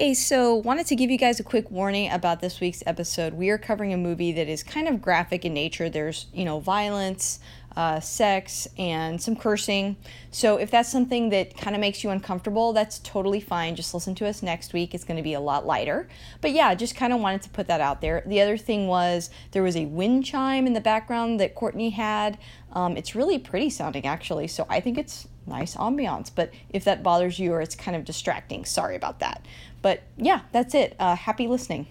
[0.00, 3.34] Hey, so wanted to give you guys a quick warning about this week's episode.
[3.34, 5.90] We are covering a movie that is kind of graphic in nature.
[5.90, 7.38] There's, you know, violence,
[7.76, 9.98] uh, sex, and some cursing.
[10.30, 13.76] So if that's something that kind of makes you uncomfortable, that's totally fine.
[13.76, 14.94] Just listen to us next week.
[14.94, 16.08] It's going to be a lot lighter.
[16.40, 18.22] But yeah, just kind of wanted to put that out there.
[18.24, 22.38] The other thing was there was a wind chime in the background that Courtney had.
[22.72, 24.48] Um, it's really pretty sounding, actually.
[24.48, 26.30] So I think it's nice ambiance.
[26.34, 29.44] But if that bothers you or it's kind of distracting, sorry about that.
[29.82, 30.94] But yeah, that's it.
[30.98, 31.86] Uh, happy listening.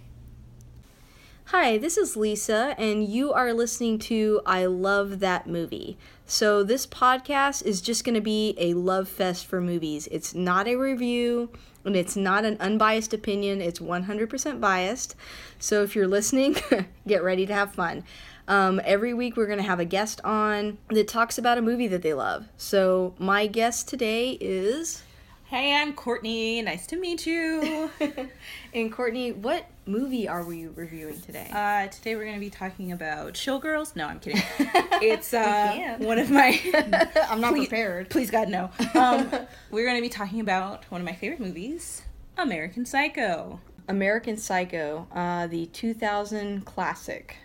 [1.46, 5.98] Hi, this is Lisa, and you are listening to I Love That Movie.
[6.28, 10.08] So, this podcast is just going to be a love fest for movies.
[10.12, 11.50] It's not a review,
[11.84, 15.16] and it's not an unbiased opinion, it's 100% biased.
[15.58, 16.56] So, if you're listening,
[17.08, 18.04] get ready to have fun.
[18.48, 21.88] Um, every week, we're going to have a guest on that talks about a movie
[21.88, 22.48] that they love.
[22.58, 25.02] So, my guest today is.
[25.50, 26.62] Hey, I'm Courtney.
[26.62, 27.90] Nice to meet you.
[28.74, 31.50] and Courtney, what movie are we reviewing today?
[31.52, 33.96] Uh, today we're going to be talking about Showgirls.
[33.96, 34.44] No, I'm kidding.
[35.02, 36.60] It's uh, one of my.
[37.32, 38.12] I'm not please, prepared.
[38.12, 38.70] Please God, no.
[38.94, 39.28] Um,
[39.72, 42.04] we're going to be talking about one of my favorite movies,
[42.38, 43.60] American Psycho.
[43.88, 47.38] American Psycho, uh, the 2000 classic.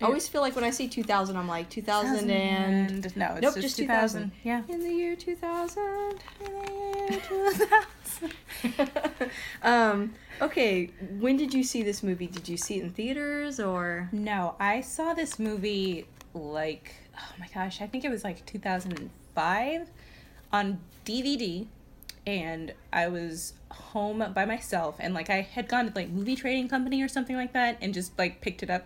[0.00, 3.16] I always feel like when I say 2000, I'm like 2000 and...
[3.16, 4.30] No, it's nope, just, just 2000.
[4.30, 4.32] 2000.
[4.44, 4.62] Yeah.
[4.68, 5.82] In the year 2000.
[5.82, 6.72] In the
[7.10, 7.20] year
[8.70, 9.30] 2000.
[9.62, 12.28] um, okay, when did you see this movie?
[12.28, 14.08] Did you see it in theaters or?
[14.12, 19.90] No, I saw this movie like, oh my gosh, I think it was like 2005
[20.52, 21.66] on DVD.
[22.26, 26.68] And I was home by myself, and like I had gone to like movie trading
[26.68, 28.84] company or something like that, and just like picked it up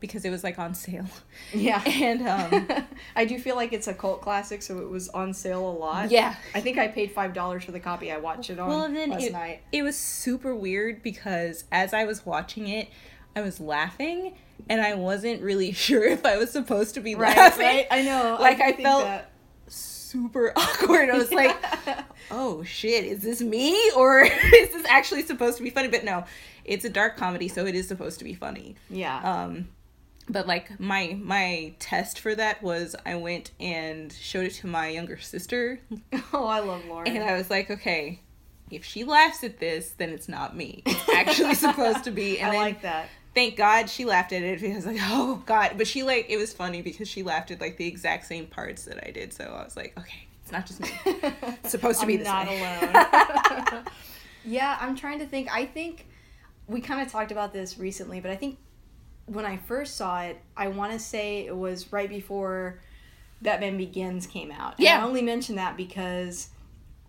[0.00, 1.06] because it was like on sale.
[1.52, 1.82] Yeah.
[1.86, 2.68] And um
[3.16, 6.10] I do feel like it's a cult classic, so it was on sale a lot.
[6.10, 6.34] Yeah.
[6.54, 8.10] I think I paid five dollars for the copy.
[8.12, 9.62] I watched it on well, then last it, night.
[9.72, 12.88] it was super weird because as I was watching it,
[13.36, 14.34] I was laughing
[14.68, 17.66] and I wasn't really sure if I was supposed to be Right, laughing.
[17.66, 17.86] right.
[17.90, 18.36] I know.
[18.40, 19.30] Like I, think felt that.
[19.66, 21.10] super awkward.
[21.10, 21.56] I was like,
[22.30, 26.24] "Oh shit, is this me or is this actually supposed to be funny?" But no,
[26.64, 28.76] it's a dark comedy, so it is supposed to be funny.
[28.90, 29.42] yeah.
[29.44, 29.68] Um
[30.28, 34.88] but like my my test for that was I went and showed it to my
[34.88, 35.80] younger sister
[36.32, 37.08] oh, I love Lauren.
[37.08, 38.20] and I was like, okay,
[38.70, 40.82] if she laughs at this, then it's not me.
[40.86, 42.38] It's actually supposed to be.
[42.38, 43.08] And I then, like that.
[43.34, 45.72] Thank God she laughed at it because like, oh God.
[45.76, 48.84] But she like it was funny because she laughed at like the exact same parts
[48.84, 49.32] that I did.
[49.32, 50.90] So I was like, okay, it's not just me.
[51.04, 53.70] It's supposed to be I'm this not way.
[53.72, 53.84] alone.
[54.44, 55.48] yeah, I'm trying to think.
[55.54, 56.06] I think
[56.66, 58.58] we kind of talked about this recently, but I think
[59.28, 62.80] when I first saw it, I want to say it was right before
[63.42, 64.74] Batman Begins came out.
[64.78, 65.00] And Yeah.
[65.00, 66.48] I only mention that because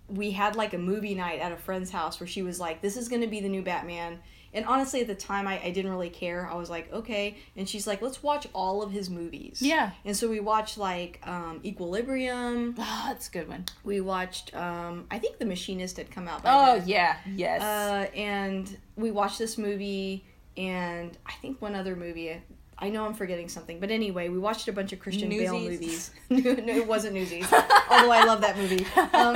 [0.07, 2.97] we had like a movie night at a friend's house where she was like, "This
[2.97, 4.19] is going to be the new Batman."
[4.52, 6.50] And honestly, at the time, I, I didn't really care.
[6.52, 7.38] I was like, okay.
[7.56, 9.62] And she's like, let's watch all of his movies.
[9.62, 9.91] Yeah.
[10.03, 12.74] And so we watched like um, Equilibrium.
[12.79, 13.66] Oh, that's a good one.
[13.84, 16.88] We watched, um, I think The Machinist had come out by Oh then.
[16.88, 17.62] yeah, yes.
[17.62, 20.25] Uh, and we watched this movie
[20.59, 22.40] and I think one other movie.
[22.81, 26.12] I know I'm forgetting something, but anyway, we watched a bunch of Christian Bale Newsies.
[26.30, 26.56] movies.
[26.66, 28.86] no, it wasn't Newsies, although I love that movie.
[29.14, 29.34] Um,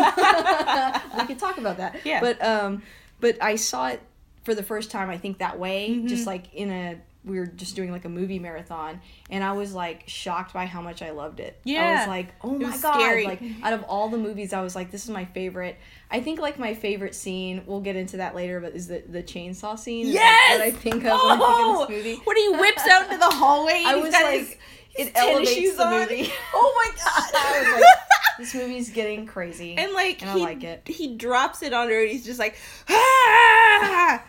[1.19, 1.97] we could talk about that.
[2.06, 2.22] Yeah.
[2.22, 2.84] But um,
[3.19, 4.01] but I saw it
[4.44, 5.09] for the first time.
[5.09, 6.07] I think that way, Mm-hmm.
[6.07, 9.73] just like in a we were just doing like a movie marathon, and I was
[9.73, 11.59] like shocked by how much I loved it.
[11.63, 11.84] Yeah.
[11.84, 13.00] I was like, oh my god!
[13.00, 13.25] scary.
[13.25, 15.78] Like out of all the movies, I was like, this is my favorite.
[16.11, 17.63] I think like my favorite scene.
[17.66, 20.07] We'll get into that later, but is the the chainsaw scene?
[20.07, 20.59] Is, like, yes.
[20.59, 22.09] what I think of when I oh, think of this oh!
[22.09, 22.22] movie.
[22.25, 24.55] when he whips out into the hallway, I was like, his
[24.95, 25.99] it elevates the on.
[26.01, 26.31] movie.
[26.53, 27.81] Oh my god!
[27.81, 27.83] Like,
[28.39, 29.75] this movie's getting crazy.
[29.77, 30.87] and like and I he, like it.
[30.87, 32.55] he drops it on her and he's just like
[32.89, 34.23] ah!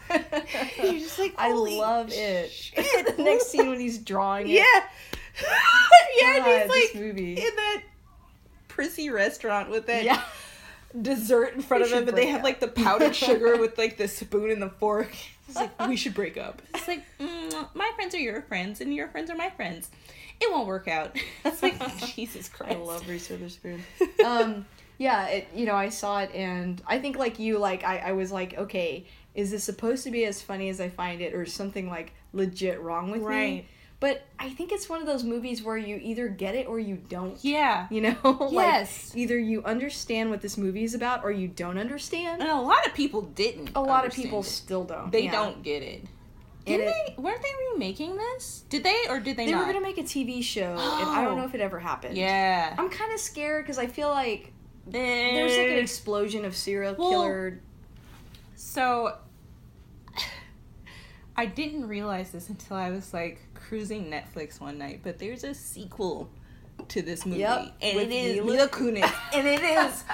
[0.82, 2.50] You're just like I "Holy love it.
[2.50, 4.54] shit." the next scene when he's drawing it.
[4.54, 4.62] yeah
[6.19, 7.32] yeah God, and he's like movie.
[7.34, 7.82] in that
[8.69, 10.22] prissy restaurant with that Yeah.
[11.00, 12.44] dessert in front We of him but they break have up.
[12.44, 15.12] like the powdered sugar with like the spoon and the fork
[15.49, 18.94] it's like we should break up it's like mm, my friends are your friends and
[18.94, 19.90] your friends are my friends
[20.40, 21.78] it won't work out it's like
[22.14, 23.82] jesus christ I love Reese Witherspoon.
[24.25, 24.66] um,
[24.98, 28.12] yeah, it, you know, I saw it and I think like you, like I, I
[28.12, 31.44] was like, okay, is this supposed to be as funny as I find it, or
[31.46, 33.26] something like legit wrong with me?
[33.26, 33.64] Right.
[33.98, 36.96] But I think it's one of those movies where you either get it or you
[37.08, 37.36] don't.
[37.42, 38.16] yeah You know,
[38.52, 39.12] like Yes.
[39.16, 42.40] either you understand what this movie is about or you don't understand.
[42.42, 44.44] and a lot of people didn't A lot of people it.
[44.44, 45.10] still don't.
[45.10, 45.32] they yeah.
[45.32, 46.04] don't get it
[46.66, 49.84] did they weren't they remaking this did they or did they, They not were gonna
[49.84, 51.37] make a TV show, and I don't Oh.
[51.37, 52.16] know if it ever happened.
[52.16, 54.52] yeah I'm kind of scared because I feel like
[54.87, 57.61] there's like an explosion of serial Well, killer.
[58.56, 59.16] So
[61.37, 65.55] I didn't realize this until I was like cruising Netflix one night, but there's a
[65.55, 66.31] sequel
[66.88, 70.05] to this movie, Yep, and it is Mila Kunis, and it is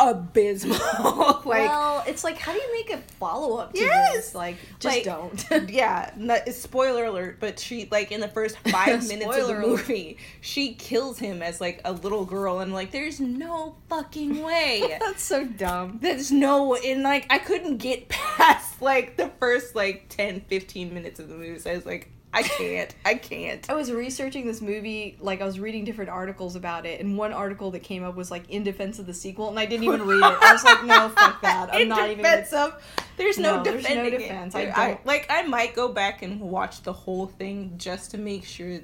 [0.00, 0.76] abysmal.
[1.44, 4.14] like, well, it's like, how do you make a follow up to Yes!
[4.14, 4.34] this?
[4.34, 5.44] Like, just Like, don't.
[5.70, 10.18] yeah, not, spoiler alert, but she like in the first five minutes of the movie,
[10.40, 14.96] she kills him as like a little girl, and like, there's no fucking way.
[15.00, 15.98] That's so dumb.
[16.00, 21.20] There's no, and like, I couldn't get past like the first like 10, 15 minutes
[21.20, 21.58] of the movie.
[21.58, 23.68] So I was like, I can't, I can't.
[23.70, 27.32] I was researching this movie, like I was reading different articles about it, and one
[27.32, 30.02] article that came up was like in defense of the sequel, and I didn't even
[30.02, 30.38] read it.
[30.42, 31.70] I was like, no, fuck that.
[31.72, 32.18] I'm in not even.
[32.18, 32.82] defense of,
[33.16, 34.54] there's no, No, there's no defending defense.
[34.54, 34.76] It.
[34.76, 35.26] I I like.
[35.30, 38.80] I might go back and watch the whole thing just to make sure.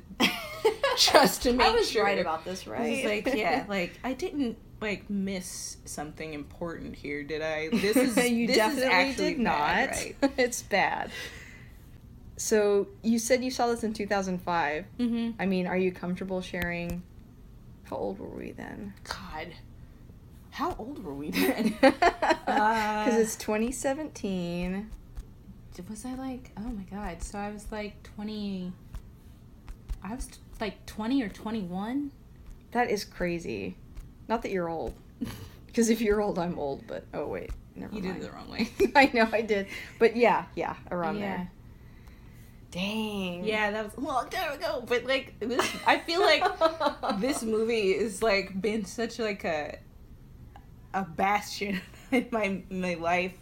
[0.97, 1.71] just to make sure.
[1.71, 2.05] I was sure.
[2.05, 3.05] right about this, right?
[3.05, 7.69] Like yeah, like I didn't like miss something important here, did I?
[7.69, 9.59] This is you this definitely is actually did not.
[9.59, 10.33] bad, right?
[10.39, 11.11] it's bad.
[12.37, 14.85] So you said you saw this in 2005.
[14.99, 15.31] Mm-hmm.
[15.41, 17.03] I mean, are you comfortable sharing?
[17.85, 18.95] How old were we then?
[19.05, 19.49] God,
[20.51, 21.77] how old were we then?
[22.45, 24.89] Because it's 2017.
[25.89, 26.53] was I like?
[26.57, 27.23] Oh my god!
[27.23, 28.73] So I was like twenty.
[30.03, 30.29] I was
[30.61, 32.13] like twenty or twenty-one.
[32.71, 33.77] That is crazy.
[34.29, 34.95] Not that you're old.
[35.67, 36.87] Because if you're old, I'm old.
[36.87, 38.05] But oh wait, never mind.
[38.05, 38.21] You mind.
[38.21, 38.71] did it the wrong way.
[38.95, 39.67] I know I did,
[39.99, 41.37] but yeah, yeah, around yeah.
[41.37, 41.51] there.
[42.75, 43.45] Dang.
[43.45, 44.83] Yeah, that was a long time ago.
[44.85, 46.43] But like this, I feel like
[47.21, 49.79] this movie is like been such like a
[50.93, 51.81] a bastion
[52.11, 53.35] in my my life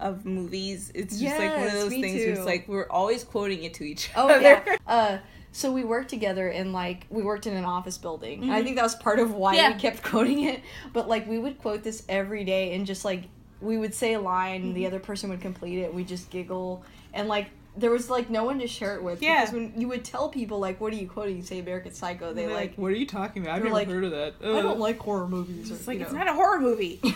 [0.00, 0.92] of movies.
[0.94, 3.84] It's just like one of those things where it's like we're always quoting it to
[3.84, 4.42] each Oh other.
[4.42, 4.76] yeah.
[4.86, 5.18] Uh,
[5.50, 8.42] so we worked together and like we worked in an office building.
[8.42, 9.72] And I think that was part of why Yeah.
[9.72, 10.60] we kept quoting it.
[10.92, 13.24] But like we would quote this every day and just like
[13.62, 14.86] we would say a line and the Mm-hmm.
[14.88, 15.92] other person would complete it.
[15.92, 16.84] We just giggle
[17.14, 17.46] and like
[17.78, 19.22] there was like no one to share it with.
[19.22, 19.40] Yeah.
[19.40, 22.32] Because when you would tell people like, "What are you quoting?" You say American Psycho.
[22.34, 23.56] They They're like, what are you talking about?
[23.56, 24.34] I've never like, heard of that.
[24.42, 27.00] "I don't like horror movies." Or, It's like you it's know, not a horror movie.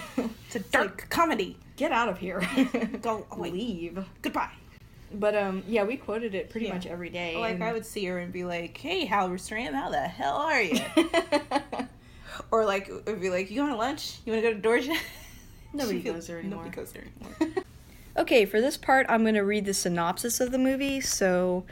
[0.46, 1.56] It's a dark comedy.
[1.76, 2.42] get out of here.
[3.02, 3.50] Go away.
[3.50, 4.04] leave.
[4.20, 4.50] Goodbye.
[5.14, 6.74] But um, yeah, we quoted it pretty Yeah.
[6.74, 7.36] much every day.
[7.36, 10.60] Like and- I would see her and be like, "Hey, Halberstram, how the hell are
[10.62, 10.78] you?"
[12.50, 14.18] or like it'd be like, "You going to lunch?
[14.24, 14.96] You want to go to Dorsia?"
[15.72, 16.64] Nobody goes there anymore.
[16.64, 17.04] Nobody goes there
[17.40, 17.64] anymore.
[18.16, 21.00] Okay, for this part, I'm going to read the synopsis of the movie.
[21.00, 21.64] So,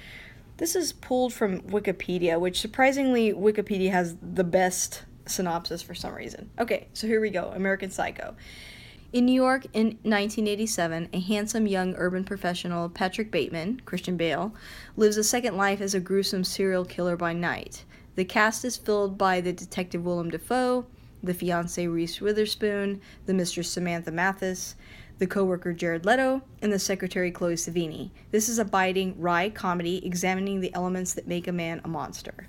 [0.57, 6.51] this is pulled from Wikipedia, which surprisingly, Wikipedia has the best synopsis for some reason.
[6.59, 8.35] Okay, so here we go American Psycho.
[9.13, 14.55] In New York in 1987, a handsome young urban professional, Patrick Bateman, Christian Bale,
[14.97, 17.85] lives a second life as a gruesome serial killer by night.
[18.15, 20.87] The cast is filled by the detective Willem Dafoe,
[21.23, 24.77] the fiance Reese Witherspoon, the mistress Samantha Mathis,
[25.21, 28.11] the co-worker Jared Leto, and the secretary Chloe Sevigny.
[28.33, 32.49] This is a biting, wry comedy examining the elements that make a man a monster.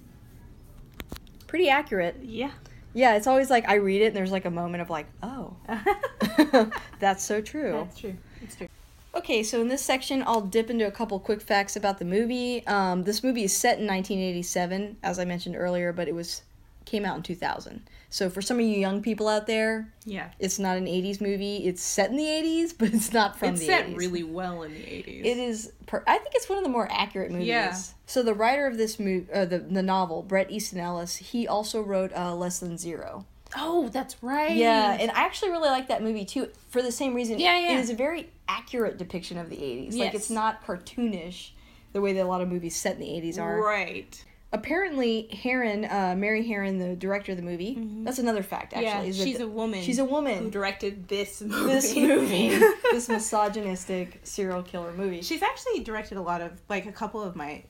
[1.45, 2.15] Pretty accurate.
[2.23, 2.51] yeah.
[2.94, 5.56] Yeah, it's always like I read it and there's like a moment of like, oh,
[7.00, 7.71] that's so true.
[7.71, 8.18] That's true.
[8.41, 8.68] It's true.
[9.15, 12.65] Okay, so in this section, I'll dip into a couple quick facts about the movie.
[12.68, 16.41] Um, this movie is set in 1987, as I mentioned earlier, but it was
[16.85, 17.81] came out in 2000.
[18.13, 20.31] So for some of you young people out there, Yeah.
[20.38, 21.66] it's not an 80s movie.
[21.66, 23.98] It's set in the 80s, but it's not from it's the set 80s.
[23.98, 25.25] really well in the 80s.
[25.25, 25.71] It is.
[25.88, 27.47] Per- I think it's one of the more accurate movies.
[27.47, 27.76] Yeah.
[28.06, 31.81] So the writer of this movie, uh, the the novel, Bret Easton Ellis, he also
[31.81, 33.26] wrote uh, Less Than Zero.
[33.57, 34.56] Oh, that's right.
[34.56, 37.40] Yeah, and I actually really like that movie too for the same reason.
[37.40, 37.74] Yeah, yeah.
[37.78, 39.97] It is a very accurate depiction of the 80s.
[39.97, 41.52] Like it's not cartoonish
[41.94, 43.62] the way that a lot of movies set in the 80s are.
[43.62, 44.24] right.
[44.54, 49.12] Apparently, Harron, uh, Mary Harron, the director of the movie, that's another fact actually.
[49.12, 49.81] yeah, she's a woman.
[49.81, 50.40] she's a woman.
[50.40, 51.74] who directed this movie.
[51.74, 52.50] this movie,
[52.92, 55.22] this misogynistic serial killer movie.
[55.22, 57.64] She's actually directed a lot of like a couple of my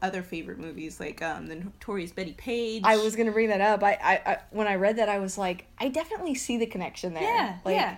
[0.00, 2.82] other favorite movies, like um the Notorious Bettie Page.
[2.84, 3.82] I was gonna bring that up.
[3.82, 7.12] I, I, I when I read that, I was like, I definitely see the connection
[7.12, 7.22] there.
[7.22, 7.96] Yeah, like, yeah.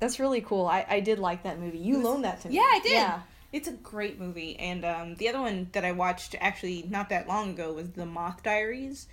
[0.00, 0.66] That's really cool.
[0.66, 1.78] I, I did like that movie.
[1.78, 2.54] You loaned that to me.
[2.54, 2.92] Yeah, I did.
[2.92, 3.20] Yeah.
[3.52, 7.26] It's a great movie, and um, the other one that I watched actually not that
[7.26, 9.06] long ago was The Moth Diaries.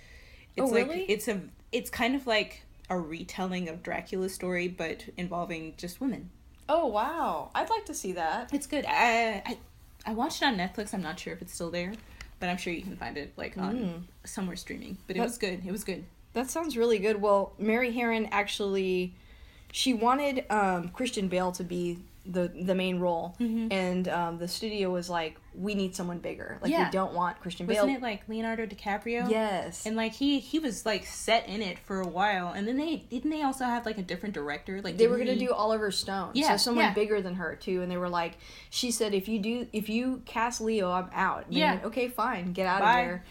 [0.56, 1.02] It's Oh, like really?
[1.04, 1.40] it's a
[1.72, 6.30] it's kind of like a retelling of Dracula's story, but involving just women.
[6.68, 8.52] Oh wow, I'd like to see that.
[8.52, 8.84] It's good.
[8.86, 9.58] I I,
[10.06, 10.92] I watched it on Netflix.
[10.92, 11.92] I'm not sure if it's still there,
[12.38, 14.98] but I'm sure you can find it like on somewhere streaming.
[15.06, 15.62] But it That- was good.
[15.64, 16.04] It was good.
[16.34, 17.22] That sounds really good.
[17.22, 19.14] Well, Mary Harron actually,
[19.72, 21.98] she wanted um, Christian Bale to be
[22.28, 23.68] the the main role, Mm-hmm.
[23.72, 26.58] and um, the studio was like, "We need someone bigger.
[26.60, 26.86] Like Yeah.
[26.86, 29.30] we don't want Christian Bale." Wasn't it like Leonardo DiCaprio?
[29.30, 29.86] yes.
[29.86, 32.96] And like he he was like set in it for a while, and then they
[33.10, 34.80] didn't they also have like a different director?
[34.82, 36.94] Like they were gonna he- do Oliver Stone, Yeah, so someone yeah.
[36.94, 37.82] bigger than her too.
[37.82, 38.38] And they were like,
[38.70, 41.72] she said, "If you do, if you cast Leo, I'm out." And Yeah.
[41.74, 43.00] went, okay, fine, get out Bye.
[43.00, 43.24] of here.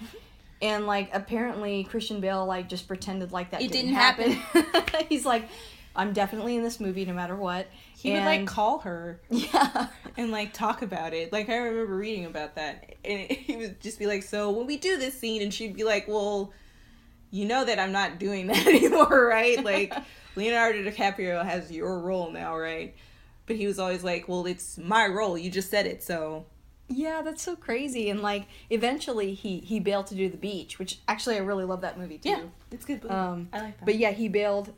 [0.62, 5.06] And like apparently Christian Bale like just pretended like that It didn't, didn't happen.
[5.10, 5.50] He's like,
[5.96, 7.68] I'm definitely in this movie no matter what.
[7.98, 9.88] He would like call her yeah.
[10.18, 11.32] and like talk about it.
[11.32, 14.78] Like I remember reading about that, and he would just be like, "So when we
[14.78, 16.54] do this scene," and she'd be like, "Well,
[17.32, 19.64] you know that I'm not doing that anymore, right?
[19.64, 19.94] Like
[20.36, 22.96] Leonardo DiCaprio has your role now, right?"
[23.48, 25.38] But he was always like, "Well, it's my role.
[25.38, 26.46] You just said it, so."
[26.88, 28.12] Yeah, that's so crazy.
[28.12, 31.82] And like eventually he he bailed to do the beach, which actually I really love
[31.82, 32.30] that movie too.
[32.30, 33.10] Yeah, it's good.
[33.10, 33.86] Um, I like that.
[33.86, 34.72] But yeah, he bailed.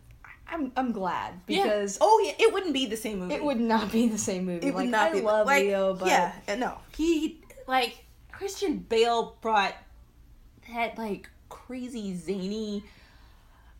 [0.49, 1.63] I'm I'm glad Yeah.
[1.63, 3.33] because oh yeah, it wouldn't be the same movie.
[3.35, 4.67] it would not be the same movie.
[4.67, 8.05] It would like not I be love like, Leo, but yeah, uh, no, he like
[8.31, 9.75] Christian Bale brought
[10.73, 12.83] that like crazy zany,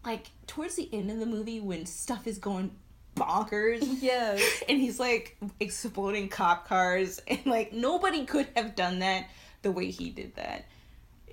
[0.06, 2.72] like towards the end of the movie when stuff is going
[3.16, 3.80] bonkers.
[4.02, 4.42] yes.
[4.70, 9.28] And he's like exploding cop cars, and like nobody could have done that
[9.62, 10.66] the way he did that.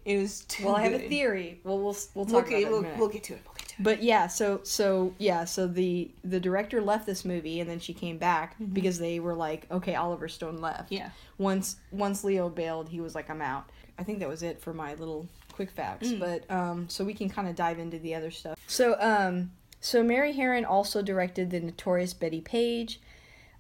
[0.05, 1.61] It was too Well, I have a theory.
[1.65, 2.99] Well, we'll we'll talk Okay, about we'll, that in a minute.
[2.99, 2.99] we'll it.
[3.01, 3.41] We'll get to it.
[3.79, 7.93] But yeah, so so yeah, so the the director left this movie and then she
[7.93, 10.87] came back because they were like, okay, Oliver Stone left.
[10.87, 10.95] Mm-hmm.
[10.95, 11.11] Yeah.
[11.39, 13.71] Once once Leo bailed, he was like, I'm out.
[13.99, 16.09] I think that was it for my little quick facts.
[16.09, 16.21] Mm.
[16.21, 18.59] But um, so we can kind of dive into the other stuff.
[18.67, 19.51] So um,
[19.81, 23.01] so Mary Harron also directed the notorious Bettie Page.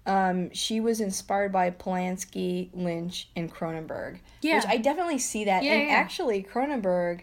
[0.06, 4.18] Um, she was inspired by Polanski, Lynch, and Cronenberg.
[4.42, 4.56] Yeah.
[4.56, 5.62] Which I definitely see that.
[5.62, 5.94] Yeah, and yeah.
[5.94, 7.22] actually, Cronenberg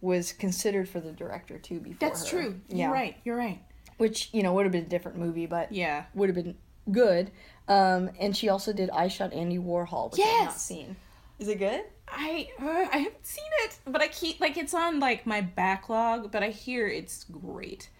[0.00, 2.42] was considered for the director too before That's her.
[2.42, 2.60] true.
[2.68, 2.84] Yeah.
[2.86, 3.16] You're right.
[3.24, 3.60] You're right.
[3.96, 6.04] Which you know would have been a different movie, but Yeah.
[6.14, 6.56] would have been
[6.92, 7.30] good.
[7.66, 10.96] Um, and she also did I Shot Andy Warhol, which I've not seen.
[11.38, 11.82] Is it good?
[12.08, 16.32] I uh, I haven't seen it, but I keep like it's on like my backlog.
[16.32, 17.90] But I hear it's great.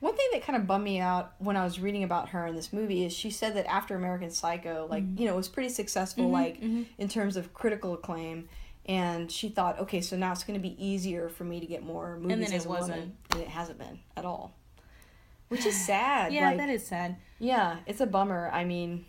[0.00, 2.54] One thing that kind of bummed me out when I was reading about her in
[2.54, 5.18] this movie is she said that after American Psycho, like Mm-hmm.
[5.22, 8.48] you know, it was pretty successful, like in terms of critical acclaim.
[8.86, 11.82] And she thought, okay, so now it's going to be easier for me to get
[11.82, 13.14] more movies then it as a woman, wasn't.
[13.32, 14.54] and it hasn't been at all,
[15.48, 16.32] which is sad.
[16.32, 17.16] Yeah, like, that is sad.
[17.38, 18.50] Yeah, it's a bummer.
[18.52, 19.06] I mean,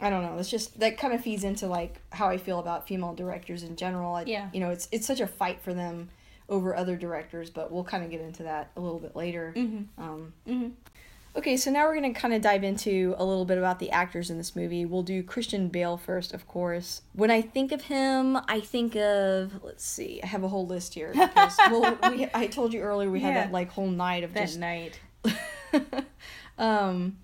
[0.00, 0.36] I don't know.
[0.38, 3.76] It's just that kind of feeds into like how I feel about female directors in
[3.76, 4.14] general.
[4.16, 4.48] I, Yeah.
[4.52, 6.10] You know, it's it's such a fight for them
[6.48, 9.54] over other directors, but we'll kind of get into that a little bit later.
[9.56, 10.02] Mm-hmm.
[10.02, 10.68] Um, Mm-hmm.
[11.36, 14.30] Okay, so now we're gonna kind of dive into a little bit about the actors
[14.30, 14.84] in this movie.
[14.84, 17.02] We'll do Christian Bale first, of course.
[17.14, 20.94] When I think of him, I think of let's see, I have a whole list
[20.94, 21.12] here.
[21.12, 24.46] Because, well, we, I told you earlier we had that like whole night of That
[24.46, 25.00] just night,
[26.58, 27.16] um.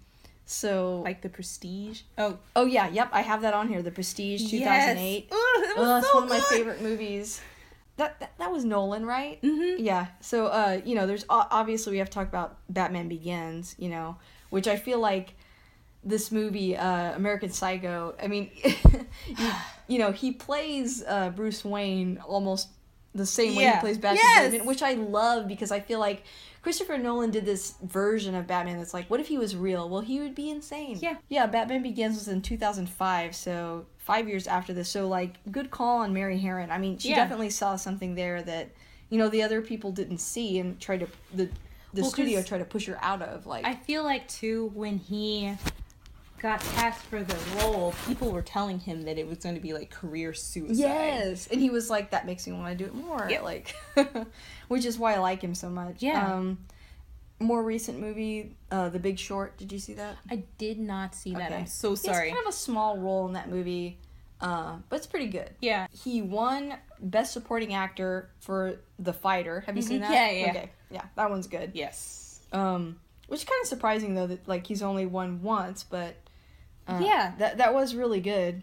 [0.48, 2.02] So like the Prestige.
[2.16, 3.82] Oh, Oh yeah, yep, I have that on here.
[3.82, 5.26] The Prestige, two thousand eight.
[5.28, 5.40] Yes.
[5.56, 7.40] Ugh, it was Oh, that's so one of my favorite movies.
[7.96, 9.40] That, that that was Nolan, right?
[9.42, 9.76] Mhm.
[9.78, 10.06] Yeah.
[10.20, 14.16] So uh, you know, there's obviously we have to talk about Batman Begins, you know,
[14.50, 15.34] which I feel like
[16.04, 18.14] this movie, uh, American Psycho.
[18.22, 18.50] I mean,
[19.26, 19.50] you,
[19.88, 22.68] you know, he plays uh, Bruce Wayne almost
[23.14, 24.64] the same way he plays Batman, Yes.
[24.66, 26.22] which I love because I feel like
[26.62, 29.88] Christopher Nolan did this version of Batman that's like, what if he was real?
[29.88, 30.98] Well, he would be insane.
[31.00, 31.16] Yeah.
[31.30, 34.88] Yeah, Batman Begins was in 2005, so five years after this.
[34.88, 36.70] So, like, good call on Mary Harron.
[36.70, 37.16] I mean, she Yeah.
[37.16, 38.70] definitely saw something there that,
[39.10, 41.48] you know, the other people didn't see and tried to, the,
[41.92, 43.46] the Well, studio tried to push her out of.
[43.46, 45.52] Like, I feel like too when he
[46.40, 49.72] got cast for the role, people were telling him that it was going to be
[49.72, 50.76] like career suicide.
[50.76, 53.42] Yes, and he was like, "That makes me want to do it more." Yep.
[53.42, 53.74] Like,
[54.68, 55.96] which is why I like him so much.
[56.02, 56.32] Yeah.
[56.34, 56.58] Um,
[57.38, 59.56] more recent movie, uh, The Big Short.
[59.58, 60.16] Did you see that?
[60.30, 61.50] I did not see that.
[61.50, 61.60] Okay.
[61.60, 62.30] I'm so He sorry.
[62.30, 63.98] kind of a small role in that movie,
[64.40, 65.50] uh, but it's pretty good.
[65.60, 65.86] yeah.
[66.04, 69.60] He won Best Supporting Actor for The Fighter.
[69.66, 70.08] Have you seen Mhm.
[70.08, 70.12] that?
[70.12, 70.50] Yeah, yeah.
[70.50, 71.72] Okay, yeah, that one's good.
[71.74, 72.40] Yes.
[72.52, 76.14] Um, which is kind of surprising though that like he's only won once, but
[76.88, 77.34] uh, Yeah.
[77.38, 78.62] that that was really good.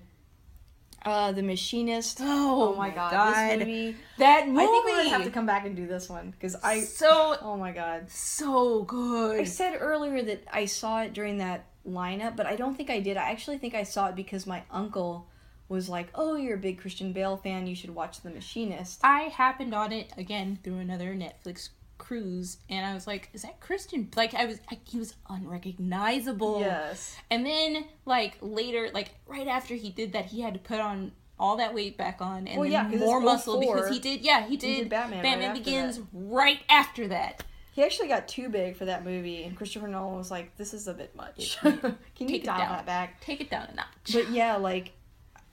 [1.05, 2.19] Uh, The Machinist.
[2.23, 3.51] Oh, my my god, God.
[3.51, 3.95] this movie.
[4.17, 4.61] That movie.
[4.61, 6.81] I think we're gonna have to come back and do this one because I.
[6.81, 8.09] so Oh my god.
[8.09, 9.39] so good.
[9.39, 12.99] I said earlier that I saw it during that lineup, but I don't think I
[12.99, 13.17] did.
[13.17, 15.27] I actually think I saw it because my uncle
[15.69, 17.67] was like, "Oh, you're a big Christian Bale fan.
[17.67, 22.85] You should watch The Machinist." I happened on it again through another Netflix cruise, and
[22.85, 26.59] I was like, "Is that Christian?" Like I was, I, he was unrecognizable.
[26.59, 27.15] Yes.
[27.29, 31.11] And then like later, like right after he did that, he had to put on
[31.39, 34.21] all that weight back on and Well, yeah, more muscle because he did.
[34.21, 34.77] Yeah, he did.
[34.83, 36.05] did Batman right Begins that.
[36.13, 37.43] right after that.
[37.71, 40.87] He actually got too big for that movie, and Christopher Nolan was like, "This is
[40.87, 41.57] a bit much.
[41.61, 44.13] Can you Take dial that back?" Take it down a notch.
[44.13, 44.91] But yeah, like,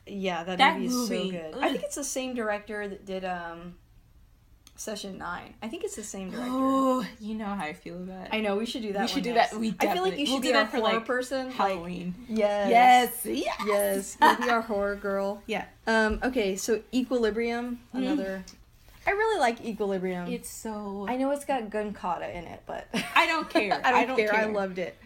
[0.06, 1.54] yeah, that, That movie is movie, so good.
[1.54, 1.61] ugh.
[1.62, 3.76] I think it's the same director that did um,
[4.80, 5.52] Session Nine.
[5.62, 6.49] I think it's the same director.
[6.50, 8.28] oh, you know how I feel about it.
[8.32, 9.02] I know we should do that.
[9.02, 9.50] We should do next.
[9.50, 9.60] that.
[9.60, 11.46] We I feel like you should we'll be do our that for, horror like, person.
[11.49, 12.14] Like, Halloween.
[12.30, 12.70] yes,
[13.22, 13.26] yes.
[13.26, 13.66] Yes.
[13.66, 14.16] yes.
[14.22, 15.42] You'll be our horror girl.
[15.46, 15.66] Yeah.
[15.87, 16.18] Um.
[16.22, 16.56] Okay.
[16.56, 18.42] So Equilibrium, another.
[19.06, 20.28] I really like Equilibrium.
[20.28, 21.04] It's so.
[21.06, 23.75] I know it's got gun kata in it, but I don't care.
[23.84, 24.34] I don't, I don't care.
[24.34, 24.96] I loved it.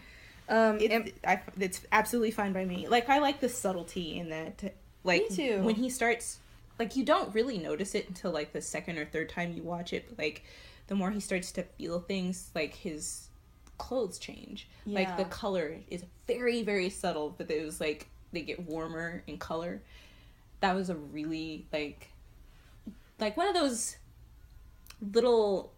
[0.48, 0.78] Um.
[0.80, 2.86] It's, and- I, it's absolutely fine by me.
[2.86, 4.72] Like I like the subtlety in that.
[5.02, 5.62] Like Me too.
[5.62, 6.38] when he starts,
[6.78, 9.92] like you don't really notice it until like the second or third time you watch
[9.92, 10.06] it.
[10.08, 10.44] But like
[10.86, 13.28] the more he starts to feel things, like his
[13.78, 14.68] clothes change.
[14.86, 19.38] Like the color is very very subtle, but it was like they get warmer in
[19.38, 19.82] color.
[20.60, 22.08] That was a really like,
[23.20, 23.96] like one of those
[25.12, 25.72] little.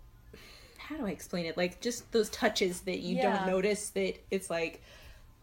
[0.79, 1.57] How do I explain it?
[1.57, 3.23] Like just those touches that you Yeah.
[3.23, 4.83] don't notice that it's like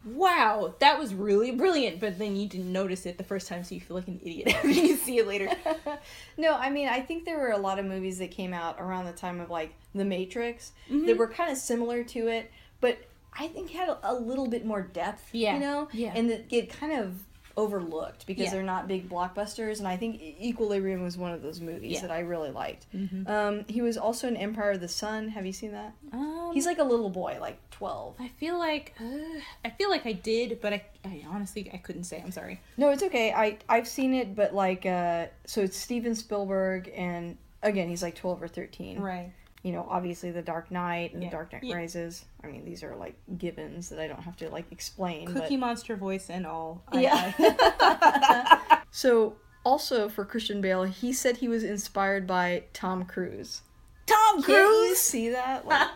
[0.05, 3.73] wow, that was really brilliant, but then you didn't notice it the first time, so
[3.75, 5.49] you feel like an idiot after you see it later.
[6.37, 9.05] no, I mean, I think there were a lot of movies that came out around
[9.05, 11.05] the time of like The Matrix Mm-hmm.
[11.07, 12.97] that were kind of similar to it, but
[13.37, 15.29] I think had a, a little bit more depth.
[15.31, 15.87] Yeah, You know.
[15.93, 16.11] yeah.
[16.15, 17.13] And that get kind of
[17.55, 18.51] overlooked because Yeah.
[18.51, 22.01] they're not big blockbusters, and I think Equilibrium was one of those movies Yeah.
[22.01, 22.85] that I really liked.
[22.93, 23.27] Mhm.
[23.29, 25.29] Um, he was also in Empire of the Sun.
[25.29, 25.93] Have you seen that?
[26.11, 28.15] Um, He's like a little boy, like twelve.
[28.19, 32.03] I feel like uh, I feel like I did, but I, I honestly I couldn't
[32.05, 32.21] say.
[32.23, 32.59] I'm sorry.
[32.77, 33.31] No, it's okay.
[33.31, 38.15] I I've seen it, but like, uh, so it's Steven Spielberg, and again, he's like
[38.15, 38.99] twelve or thirteen.
[38.99, 39.31] Right.
[39.63, 41.29] You know, obviously The Dark Knight and Yeah.
[41.29, 41.75] The Dark Knight Yeah.
[41.75, 42.25] Rises.
[42.43, 45.27] I mean, these are like givens that I don't have to like explain.
[45.27, 46.83] Cookie Monster voice and all.
[46.89, 47.33] I- Yeah.
[47.39, 53.61] I- so also for Christian Bale, he said he was inspired by Tom Cruise.
[54.05, 54.97] Tom Cruise.
[54.99, 55.65] see that?
[55.65, 55.87] Like,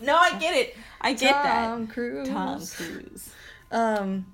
[0.00, 0.76] no, I get it.
[1.00, 1.64] I get Tom that.
[1.64, 2.28] Tom Cruise.
[2.28, 3.30] Tom Cruise.
[3.70, 4.26] Um,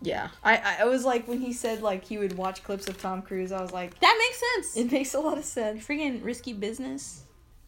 [0.00, 0.28] yeah.
[0.42, 3.20] I, I I was like when he said like he would watch clips of Tom
[3.22, 3.50] Cruise.
[3.52, 4.40] I was like, That makes
[4.72, 4.76] sense.
[4.86, 5.84] it makes a lot of sense.
[5.84, 7.24] Freaking risky business.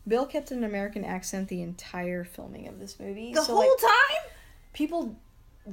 [0.07, 3.33] Bale kept an American accent the entire filming of this movie.
[3.33, 4.31] The so whole like time.
[4.73, 5.17] people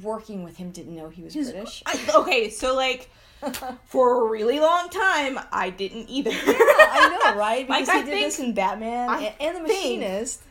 [0.01, 1.83] working with him didn't know he was He's- British.
[1.85, 3.09] I, okay, so like
[3.85, 6.31] for a really long time, I didn't either.
[6.33, 7.67] I know, right?
[7.67, 10.41] Like, Because I he did this in Batman I and, the Machinist.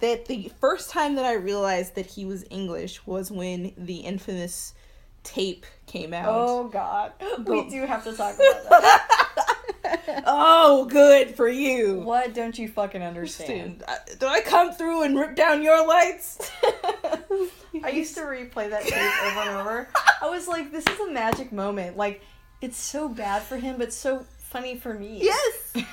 [0.00, 4.74] that the first time that I realized that he was English was when the infamous
[5.22, 6.28] tape came out.
[6.30, 7.12] Oh God,
[7.46, 9.46] we do have to talk about that.
[10.26, 12.00] Oh, good for you.
[12.00, 13.84] what don't you fucking understand?
[14.18, 16.50] Dude, I- come through and rip down your lights?
[17.84, 19.88] I used to replay that tape over and over.
[20.22, 21.96] I was like, this is a magic moment.
[21.96, 22.22] Like,
[22.60, 25.20] it's so bad for him, but so funny for me.
[25.22, 25.84] Yes.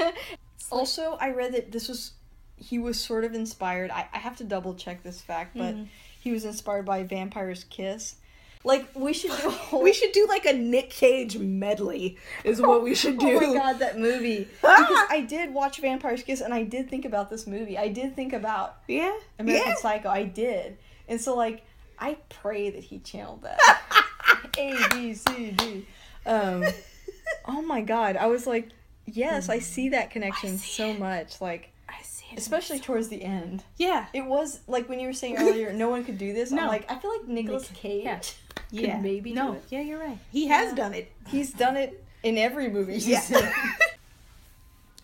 [0.70, 2.12] also, I read that this was
[2.58, 3.90] he was sort of inspired.
[3.90, 5.88] I, I have to double check this fact, but Mhm.
[6.20, 8.16] he was inspired by Vampire's Kiss.
[8.66, 9.82] Like, we should do a whole.
[9.82, 13.38] We should do like a Nick Cage medley, is what we should do.
[13.42, 14.48] Oh my god, that movie!
[14.60, 17.78] Because I did watch Vampire's Kiss, and I did think about this movie.
[17.78, 19.14] I did think about Yeah.
[19.38, 19.74] American yeah.
[19.76, 20.08] Psycho.
[20.08, 21.62] I did, and so like,
[21.98, 23.58] I pray that he channeled that.
[24.58, 25.86] A B C D.
[26.26, 26.64] Um,
[27.46, 28.70] oh my god, I was like,
[29.06, 30.98] yes, I see that connection see so it.
[30.98, 31.40] much.
[31.40, 32.38] Like, I see it.
[32.38, 33.62] especially towards the end.
[33.76, 34.06] Yeah.
[34.12, 36.50] It was like when you were saying earlier, no one could do this.
[36.50, 36.66] I'm No.
[36.66, 38.20] like, I feel like Nicolas Nick- Cage yeah.
[38.70, 39.00] Could Yeah.
[39.00, 39.52] maybe no.
[39.52, 39.64] do it.
[39.70, 40.18] Yeah, you're right.
[40.32, 40.74] He has Yeah.
[40.76, 41.12] done it.
[41.28, 42.94] He's done it in every movie.
[42.94, 43.38] he's Yeah.
[43.38, 43.52] in.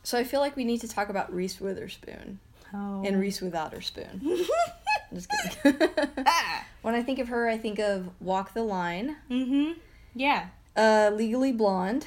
[0.04, 2.40] So I feel like we need to talk about Reese Witherspoon
[2.74, 3.02] Oh.
[3.04, 4.20] and Reese without her spoon.
[5.14, 5.28] Just
[5.62, 5.78] kidding.
[6.26, 6.66] ah.
[6.82, 9.78] when I think of her, I think of Walk the Line, Mm-hmm.
[10.16, 10.46] Yeah.
[10.76, 12.06] uh, Legally Blonde.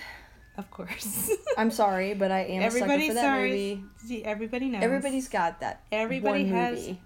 [0.57, 1.31] Of course.
[1.57, 3.49] I'm sorry, but I am a sucker Everybody's for that sorry.
[3.49, 3.83] movie.
[4.05, 4.83] See, everybody knows.
[4.83, 5.81] Everybody's got that.
[5.91, 6.87] Everybody one has.
[6.87, 6.99] movie.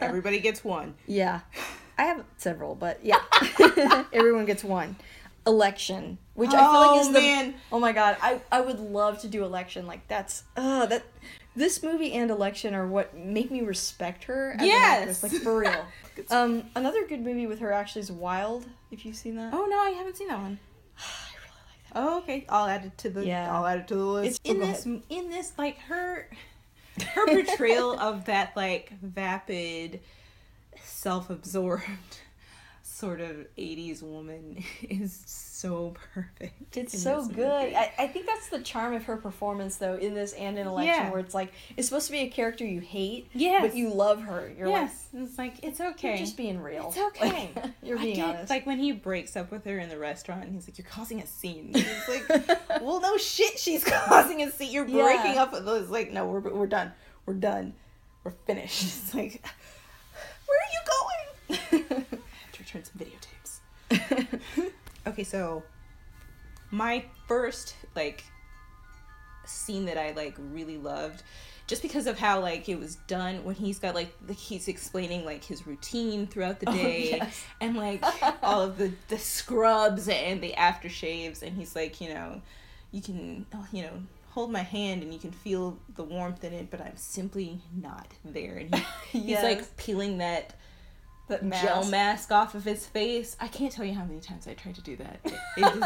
[0.00, 0.94] everybody gets one.
[1.06, 1.40] Yeah.
[1.98, 3.20] I have several, but yeah.
[4.12, 4.96] Everyone gets one.
[5.46, 7.54] Election, which I feel Oh, like is the man.
[7.72, 9.86] Oh my god, I I would love to do election.
[9.86, 11.04] Like that's uh that
[11.56, 14.76] this movie and election are what make me respect her as Yes.
[14.76, 15.86] an actress, like for real.
[16.30, 19.54] um another good movie with her actually is Wild, if you've seen that.
[19.54, 20.58] Oh no, I haven't seen that one.
[20.98, 21.98] I really like that.
[21.98, 22.44] Oh, okay.
[22.50, 23.24] I'll add it to the.
[23.26, 23.50] Yeah.
[23.54, 24.40] I'll add it to the list.
[24.44, 26.28] It's- in oh, this, in this, like her,
[27.14, 30.00] her portrayal of that like vapid,
[31.02, 31.82] self-absorbed,
[32.82, 36.76] sort of '80s woman is so perfect.
[36.76, 37.72] It's so good.
[37.74, 40.94] I, I think that's the charm of her performance, though, in this and in election,
[41.04, 41.10] Yeah.
[41.10, 43.62] where it's like it's supposed to be a character you hate, Yes.
[43.62, 44.50] but you love her.
[44.58, 46.08] You're yes, it's like it's okay.
[46.10, 46.88] you're just being real.
[46.88, 47.50] It's okay.
[47.54, 48.50] Like, you're being honest.
[48.50, 51.20] Like when he breaks up with her in the restaurant, and he's like, "You're causing
[51.20, 52.28] a scene." He's like,
[52.82, 54.72] "Well, no shit, she's causing a scene.
[54.72, 55.04] You're Yeah.
[55.04, 56.92] breaking up." with It's like, "No, we're we're done.
[57.26, 57.74] We're done.
[58.24, 58.82] we're finished.
[58.82, 59.57] It's like, where are you
[60.88, 61.60] going?
[61.70, 64.72] I have to return some videotapes.
[65.06, 65.62] okay, so
[66.70, 68.24] my first like
[69.44, 71.22] scene that I like really loved
[71.66, 75.44] just because of how like it was done when he's got like he's explaining like
[75.44, 77.44] his routine throughout the oh, day yes.
[77.60, 78.02] and like
[78.42, 82.40] all of the the scrubs and the aftershaves and he's like you know
[82.90, 83.92] you can oh, you know
[84.30, 88.08] hold my hand and you can feel the warmth in it but i'm simply not
[88.24, 88.74] there and
[89.10, 90.54] he, he's like peeling that
[91.28, 91.90] That gel mask.
[91.90, 93.36] mask off of his face.
[93.40, 95.20] I can't tell you how many times i tried to do that.
[95.24, 95.80] It, it was,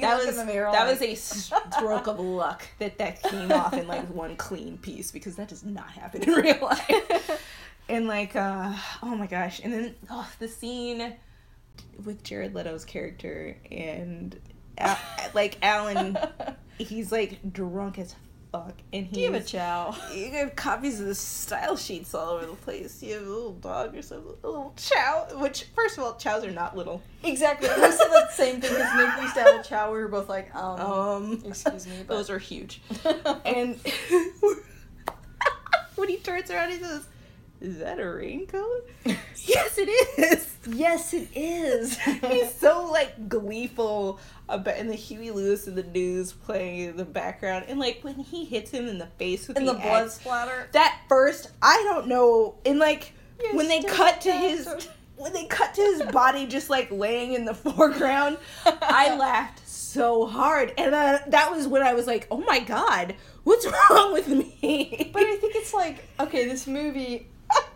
[0.00, 3.86] that was mirror that like- was a stroke of luck that that came off in
[3.86, 7.46] like one clean piece because that does not happen in real life.
[7.88, 8.72] And like uh
[9.02, 9.60] oh my gosh.
[9.64, 11.14] And then oh the scene
[12.04, 14.38] with jared leto's character and
[14.78, 14.98] Al-
[15.34, 16.16] like alan
[16.78, 18.14] he's like drunk as
[18.52, 19.94] fuck and he's Give a chow.
[20.14, 23.02] you have copies of the style sheets all over the place.
[23.02, 25.26] You have a little dog or something, a little chow.
[25.34, 27.00] Which, first of all, chows are not little.
[27.22, 27.68] Exactly.
[27.68, 29.92] We said the same thing because Nick used to have a chow.
[29.92, 32.80] We were both like, um, Um, excuse me, but those are huge.
[33.44, 33.78] And
[35.96, 37.06] when he turns around, he says,
[37.60, 40.56] "Is that a raincoat?" yes, it is.
[40.66, 41.98] yes, it is.
[41.98, 44.18] He's so like gleeful
[44.50, 48.16] about, and the Huey Lewis and the News playing in the background, and like when
[48.16, 50.68] he hits him in the face with and the the blood axe- splatter.
[50.72, 54.92] that first I don't know and like You're when they cut to his bastard.
[55.16, 60.26] when they cut to his body just like laying in the foreground I laughed so
[60.26, 64.28] hard and uh, that was when I was like oh my god what's wrong with
[64.28, 67.26] me But I think it's like, okay, this movie,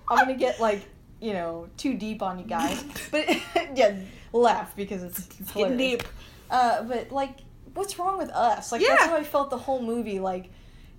[0.09, 0.83] I'm gonna get like,
[1.21, 2.85] you know, too deep on you guys.
[3.11, 3.27] But
[3.75, 3.97] yeah,
[4.33, 5.55] laugh because it's, it's hilarious.
[5.55, 6.03] getting deep
[6.51, 7.39] Uh, but like,
[7.75, 8.73] what's wrong with us?
[8.73, 10.19] Like that's how I felt the whole movie.
[10.21, 10.51] Like,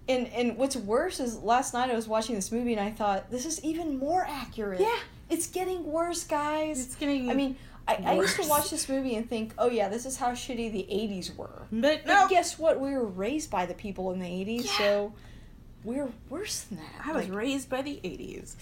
[0.08, 3.32] and and what's worse is last night I was watching this movie and I thought
[3.32, 4.82] this is even more accurate.
[4.82, 4.98] Yeah.
[5.30, 6.84] it's getting worse, guys.
[6.86, 9.88] it's getting I mean, I, I used to watch this movie and think, oh yeah,
[9.90, 11.68] this is how shitty the '80s were.
[11.72, 12.80] but But guess what?
[12.80, 14.78] We were raised by the people in the '80s, Yeah.
[14.78, 15.14] so
[15.84, 17.06] we're worse than that.
[17.08, 18.56] I was Like, raised by the 80s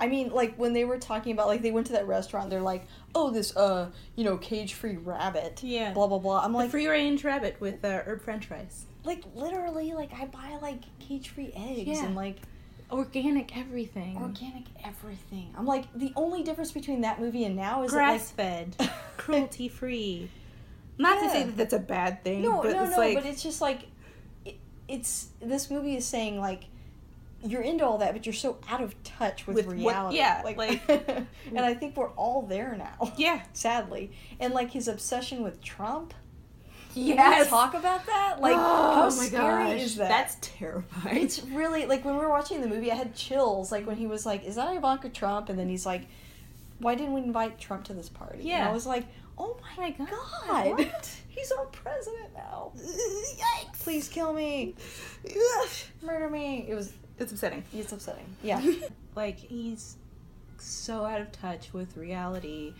[0.00, 2.60] I mean, like when they were talking about, like they went to that restaurant, they're
[2.60, 5.92] like, "Oh, this, uh, you know, cage-free rabbit." Yeah.
[5.92, 6.40] Blah blah blah.
[6.42, 10.26] I'm the like, free range rabbit with uh, herb french fries like literally, like I
[10.26, 12.06] buy like cage-free eggs Yeah.
[12.06, 12.36] and like
[12.90, 15.54] organic everything organic everything.
[15.56, 19.68] I'm like, the only difference between that movie and now is grass that fed cruelty
[19.68, 20.28] free
[20.98, 22.98] not to say that that's a bad thing no, but no, it's no.
[22.98, 23.86] like but it's just like,
[24.44, 24.56] it,
[24.88, 26.64] it's this movie is saying like.
[27.42, 30.16] You're into all that, but you're so out of touch with, With what- reality.
[30.18, 31.26] yeah, like, like- and
[31.58, 33.12] I think we're all there now.
[33.16, 34.12] yeah sadly.
[34.38, 36.12] And like his obsession with Trump.
[36.94, 37.48] Yes.
[37.48, 38.40] talk about that?
[38.40, 40.08] Like, oh how my scary gosh, is that?
[40.08, 41.22] That's terrifying.
[41.24, 43.70] it's really like when we were watching the movie, I had chills.
[43.72, 46.02] Like when he was like, "Is that Ivanka Trump?" And then he's like,
[46.78, 48.68] "Why didn't we invite Trump to this party?" And Yeah.
[48.68, 49.04] I was like,
[49.38, 50.08] "Oh my, my God,
[50.46, 51.16] god, what?
[51.28, 52.72] he's our president now!
[52.76, 53.78] Yikes!
[53.84, 54.74] Please kill me,
[56.02, 57.62] murder me." It was It's upsetting.
[57.72, 58.26] it's upsetting.
[58.42, 58.60] Yeah,
[59.14, 59.96] like he's
[60.58, 62.74] so out of touch with reality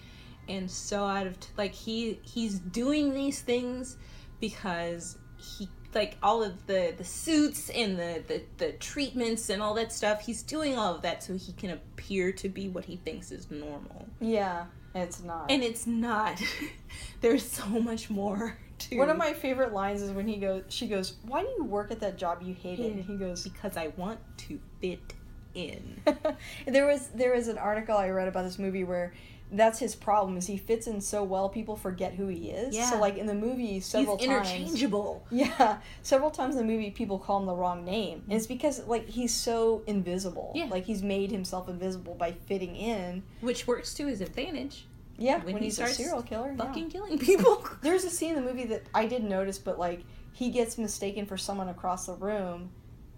[0.49, 3.97] and so out of t- like he he's doing these things
[4.41, 9.75] because he like all of the the suits and the, the the treatments and all
[9.75, 12.97] that stuff he's doing all of that so he can appear to be what he
[12.97, 15.51] thinks is normal yeah, it's not.
[15.51, 16.41] and it's not
[17.23, 20.89] there's so much more to One of my favorite lines is when he goes, she
[20.89, 23.89] goes, "Why do you work at that job you hated?" And he goes, because i
[23.97, 25.15] want to fit
[25.55, 26.01] in
[26.69, 29.13] there was there was an article I read about this movie where
[29.53, 32.75] that's his problem is he fits in so well people forget who he is.
[32.75, 32.89] Yeah.
[32.91, 36.91] So like in the movie several he's times interchangeable Yeah, several times in the movie
[36.91, 38.23] people call him the wrong name.
[38.29, 40.53] And it's because like he's so invisible.
[40.55, 40.67] Yeah.
[40.67, 43.23] Like he's made himself invisible by fitting in.
[43.41, 44.87] which works to his advantage
[45.21, 46.51] Yeah, When when, he he's a starts serial killer.
[46.59, 46.65] yeah.
[46.65, 50.01] fucking killing people There's a scene in the movie that I didn't notice, but like
[50.33, 52.71] he gets mistaken for someone across the room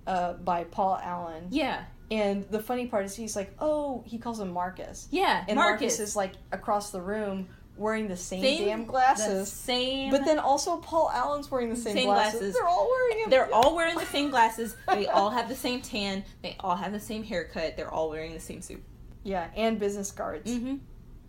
[0.07, 1.47] uh, by Paul Allen.
[1.51, 5.07] yeah And the funny part is he's like, oh, he calls him Marcus.
[5.11, 8.87] Yeah, And Marcus, Marcus, is like across the room wearing the same, Same- damn the
[8.87, 9.51] glasses.
[9.51, 10.11] same.
[10.11, 12.41] But then also Paul Allen's wearing the same, Same glasses.
[12.41, 12.55] glasses.
[12.55, 13.31] They're all wearing them.
[13.31, 14.77] they're all wearing the same glasses.
[14.89, 16.25] They all have the same tan.
[16.43, 17.77] They all have the same haircut.
[17.77, 18.83] They're all wearing the same suit.
[19.23, 20.51] yeah, and business cards.
[20.51, 20.77] Mm-hmm.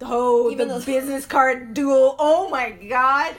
[0.02, 2.16] Oh, Even the those- business card duel.
[2.20, 3.36] Oh my god.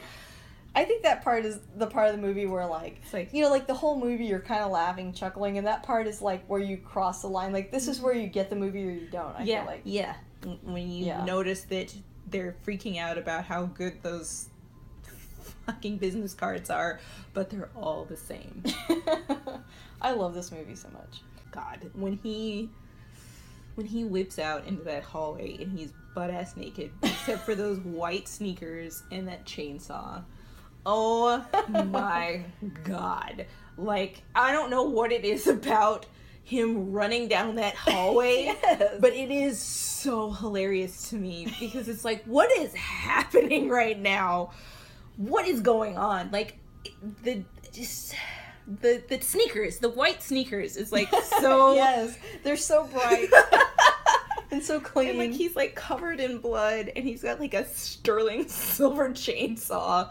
[0.76, 3.42] I think that part is the part of the movie where like It's like you
[3.44, 6.44] know like the whole movie you're kind of laughing, chuckling, and that part is like
[6.46, 7.52] where you cross the line.
[7.52, 9.36] Like this is where you get the movie or you don't.
[9.38, 10.14] I yeah, feel like yeah.
[10.62, 11.24] When you Yeah.
[11.24, 11.94] notice that
[12.28, 14.48] they're freaking out about how good those
[15.66, 16.98] fucking business cards are,
[17.32, 18.62] but they're all the same.
[20.02, 21.22] I love this movie so much.
[21.52, 22.68] God, when he
[23.76, 27.78] when he whips out into that hallway and he's butt ass naked, except for those
[27.80, 30.22] white sneakers and that chainsaw.
[30.86, 31.44] Oh
[31.90, 32.44] my
[32.84, 33.46] god.
[33.76, 36.06] Like, I don't know what it is about
[36.42, 38.96] him running down that hallway, Yes.
[39.00, 44.50] but it is so hilarious to me because it's like, what is happening right now?
[45.16, 46.30] What is going on?
[46.30, 46.58] Like,
[47.22, 48.14] the just
[48.80, 51.08] the the sneakers, the white sneakers, is like
[51.40, 53.28] so yes, they're so bright
[54.54, 55.08] and so clean.
[55.10, 60.10] and like he's like covered in blood and he's got like a sterling silver chainsaw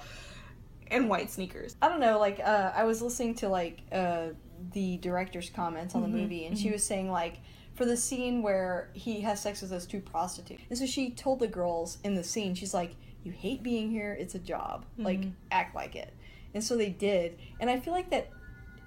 [0.88, 1.76] and white sneakers.
[1.82, 4.28] I don't know, like uh, I was listening to like uh,
[4.74, 7.40] the director's comments on the Mhm, movie, and she was saying like
[7.74, 11.40] for the scene where he has sex with those two prostitutes, and so she told
[11.40, 14.16] the girls in the scene, she's like, "You hate being here.
[14.20, 14.86] It's a job.
[14.98, 15.34] Like Mhm.
[15.52, 16.14] act like it."
[16.54, 18.30] And so they did, and I feel like that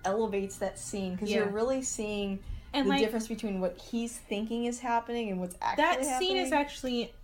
[0.05, 2.39] elevates that scene because you're really seeing
[2.77, 6.19] And the like difference between what he's thinking is happening and what's actually that happening.
[6.19, 7.15] scene is actually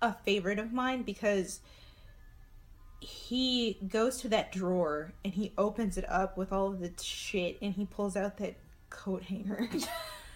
[0.00, 1.60] a favorite of mine because
[3.00, 7.58] he goes to that drawer and he opens it up with all of the shit
[7.60, 8.54] and he pulls out that
[8.90, 9.68] coat hanger.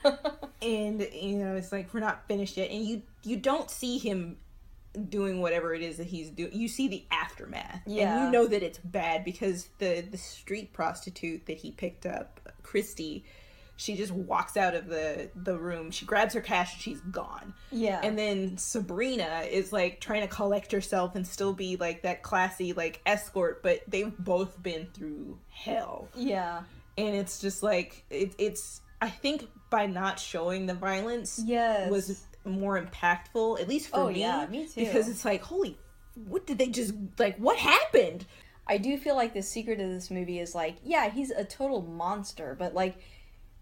[0.62, 4.36] and you know it's like we're not finished yet and you you don't see him
[5.08, 8.62] doing whatever it is that he's doing you see the aftermath and you know that
[8.62, 13.24] it's bad because the the street prostitute that he picked up christy
[13.76, 15.90] she just walks out of the the room.
[15.90, 17.54] She grabs her cash and she's gone.
[17.70, 22.22] Yeah, and then sabrina is like trying to collect herself and still be like that
[22.22, 26.08] classy like escort but they've both been through hell.
[26.14, 26.62] Yeah,
[26.96, 32.24] and it's just like it, it's i think by not showing the violence yes, was
[32.46, 34.84] more impactful at least for Oh, me yeah, me too.
[34.86, 35.76] because it's like holy
[36.28, 38.24] what did they just like what happened?
[38.68, 41.82] I do feel like the secret of this movie is like, yeah, he's a total
[41.82, 42.96] monster, but like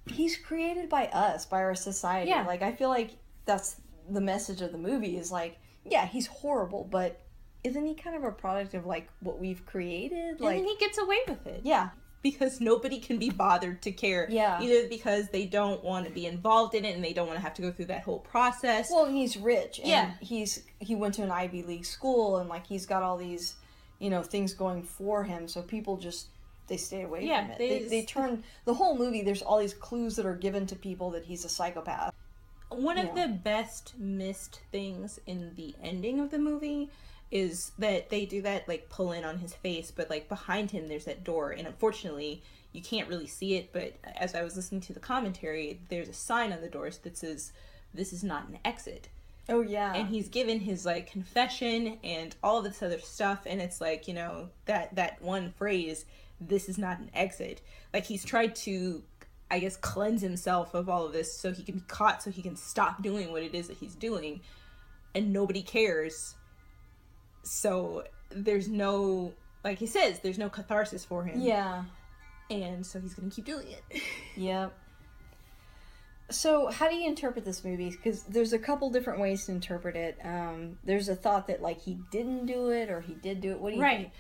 [0.07, 2.31] he's created by us, by our society.
[2.31, 2.47] Yeah.
[2.47, 3.11] Like I feel like
[3.45, 3.77] that's
[4.11, 7.21] the message of the movie is like, yeah, he's horrible, but
[7.63, 10.41] isn't he kind of a product of like what we've created?
[10.41, 11.91] Like and then he gets away with it yeah.
[12.23, 14.61] because nobody can be bothered to care Yeah.
[14.61, 17.43] either because they don't want to be involved in it and they don't want to
[17.43, 20.11] have to go through that whole process Well, he's rich and Yeah.
[20.21, 23.57] he's he went to an Ivy League school and like he's got all these,
[23.99, 26.29] you know, things going for him, so people just
[26.67, 27.59] they stay away Yeah, from it.
[27.59, 29.23] they They, they turn the whole movie.
[29.23, 32.13] There's all these clues that are given to people that he's a psychopath.
[32.71, 36.91] One of the best missed things in the ending of the movie
[37.31, 40.89] is that they do that like pull in on his face, but like behind him
[40.89, 43.73] there's that door, and unfortunately you can't really see it.
[43.73, 47.17] But as I was listening to the commentary, there's a sign on the doors that
[47.17, 47.53] says,
[47.93, 49.09] "This is not an exit."
[49.49, 49.93] Oh yeah.
[49.95, 54.15] and he's given his like confession and all this other stuff and it's like you
[54.15, 56.07] know that that one phrase
[56.41, 57.61] this is not an exit
[57.93, 59.03] like he's tried to
[59.51, 62.43] i guess cleanse himself of all of this so he can be caught so he
[62.43, 64.41] can stop doing what it is that he's doing
[65.15, 66.35] and nobody cares
[67.43, 71.85] so there's no like he says there's no catharsis for him yeah.
[72.51, 74.03] and so he's gonna keep doing it
[74.37, 74.75] Yep.
[76.31, 77.91] So, how do you interpret this movie?
[77.91, 80.19] Because there's a couple different ways to interpret it.
[80.25, 83.61] Um, there's a thought that like he didn't do it or he did do it.
[83.61, 84.13] What do you right think?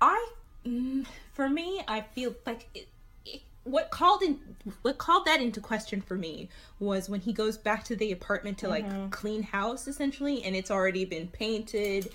[0.00, 0.28] i
[0.66, 2.88] mm, for me i feel like it,
[3.24, 4.38] it, what called in
[4.82, 8.58] what called that into question for me was when he goes back to the apartment
[8.58, 9.08] to like mm-hmm.
[9.08, 12.10] clean house essentially and it's already been painted.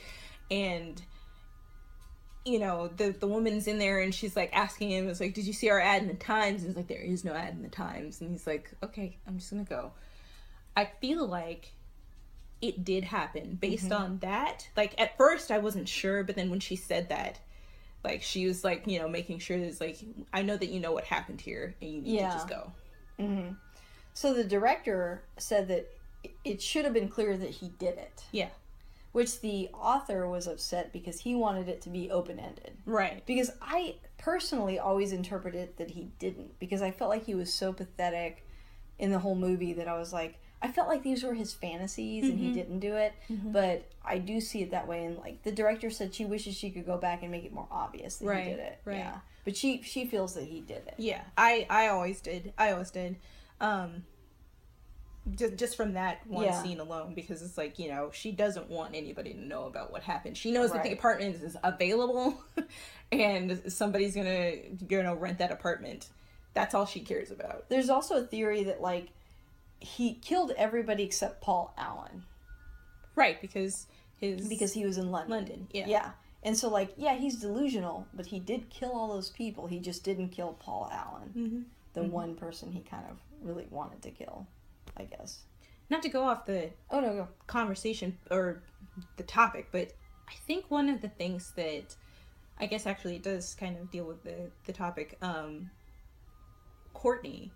[0.49, 1.01] And
[2.45, 5.45] you know the the woman's in there and she's like asking him it's like did
[5.45, 6.61] you see our ad in the times?
[6.61, 8.21] And he's like there is no ad in the times.
[8.21, 9.91] And he's like okay i'm just gonna go.
[10.75, 11.73] I feel like
[12.61, 14.03] it did happen based mm-hmm.
[14.03, 14.69] on that.
[14.77, 17.39] Like at first i wasn't sure but then when she said that
[18.03, 19.97] like she was like you know making sure there's like
[20.33, 22.29] i know that you know what happened here and you need Yeah.
[22.29, 22.71] to just go.
[23.19, 23.53] Mm-hmm.
[24.13, 25.87] So the director said that
[26.23, 28.49] it- it should have been clear that he did it, yeah.
[29.11, 32.77] Which the author was upset because he wanted it to be open ended.
[32.85, 33.25] right.
[33.25, 37.73] Because I personally always interpreted that he didn't because I felt like he was so
[37.73, 38.45] pathetic
[38.99, 42.25] in the whole movie that I was like I felt like these were his fantasies
[42.29, 42.47] and Mm-hmm.
[42.47, 43.13] he didn't do it.
[43.29, 46.69] But I do see it that way and like the director said she wishes she
[46.71, 48.79] could go back and make it more obvious that Right, he did it.
[48.85, 48.97] right.
[48.97, 49.17] Yeah.
[49.45, 50.93] But she she feels that he did it.
[50.97, 53.17] yeah i i always did i always did
[53.59, 54.03] um
[55.35, 56.61] just, just from that one Yeah.
[56.63, 60.01] scene alone because it's like you know she doesn't want anybody to know about what
[60.03, 62.41] happened she knows that the apartment is available
[63.11, 64.55] and somebody's gonna
[64.87, 66.09] gonna rent that apartment
[66.53, 69.09] that's all she cares about There's also a theory that like
[69.81, 72.23] he killed everybody except Paul Allen
[73.15, 73.87] right because
[74.19, 75.31] his because he was in London.
[75.31, 76.09] london yeah Yeah.
[76.43, 79.67] And so like yeah, he's delusional, but he did kill all those people.
[79.67, 81.29] He just didn't kill Paul Allen.
[81.37, 81.61] mm-hmm.
[81.93, 84.47] The one person he kind of really wanted to kill,
[84.97, 85.41] I guess.
[85.91, 87.27] not to go off the Oh no, go.
[87.45, 88.63] conversation or
[89.17, 89.91] the topic, but
[90.27, 91.95] I think one of the things that
[92.59, 95.17] I guess actually it does kind of deal with the the topic.
[95.21, 95.69] Um,
[96.93, 97.51] Courtney,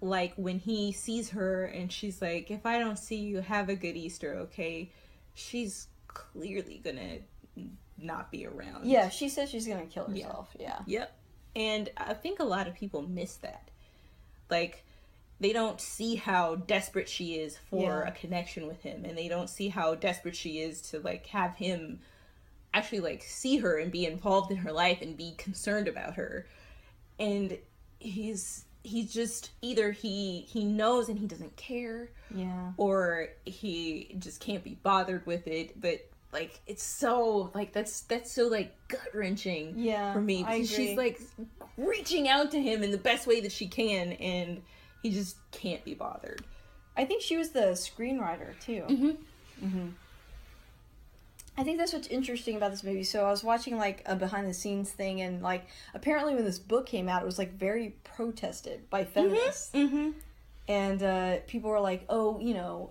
[0.00, 3.76] like when he sees her and she's like, "If I don't see you, have a
[3.76, 4.90] good Easter, okay?"
[5.34, 7.18] She's clearly gonna
[7.98, 8.86] not be around.
[8.86, 10.54] Yeah, she says she's gonna kill herself.
[10.58, 10.80] Yeah.
[10.86, 11.12] Yep.
[11.54, 13.70] And I think a lot of people miss that.
[14.50, 14.84] Like,
[15.40, 18.08] they don't see how desperate she is for Yeah.
[18.08, 21.56] a connection with him, and they don't see how desperate she is to like have
[21.56, 22.00] him
[22.74, 26.46] actually like see her and be involved in her life and be concerned about her.
[27.18, 27.58] And
[27.98, 32.72] he's he's just either he he knows and he doesn't care Yeah.
[32.76, 38.32] or he just can't be bothered with it but like it's so like that's that's
[38.32, 41.20] so like gut wrenching Yeah, for me I because she's like
[41.76, 44.62] reaching out to him in the best way that she can and
[45.02, 46.42] he just can't be bothered
[46.96, 48.84] I think she was the screenwriter too.
[48.88, 49.88] mm-hmm.
[51.58, 53.02] I think that's what's interesting about this movie.
[53.04, 56.58] So I was watching like a behind the scenes thing, and like apparently when this
[56.58, 60.10] book came out, it was like very protested by feminists, Mm-hmm.
[60.68, 62.90] and uh, people were like, "Oh, you know,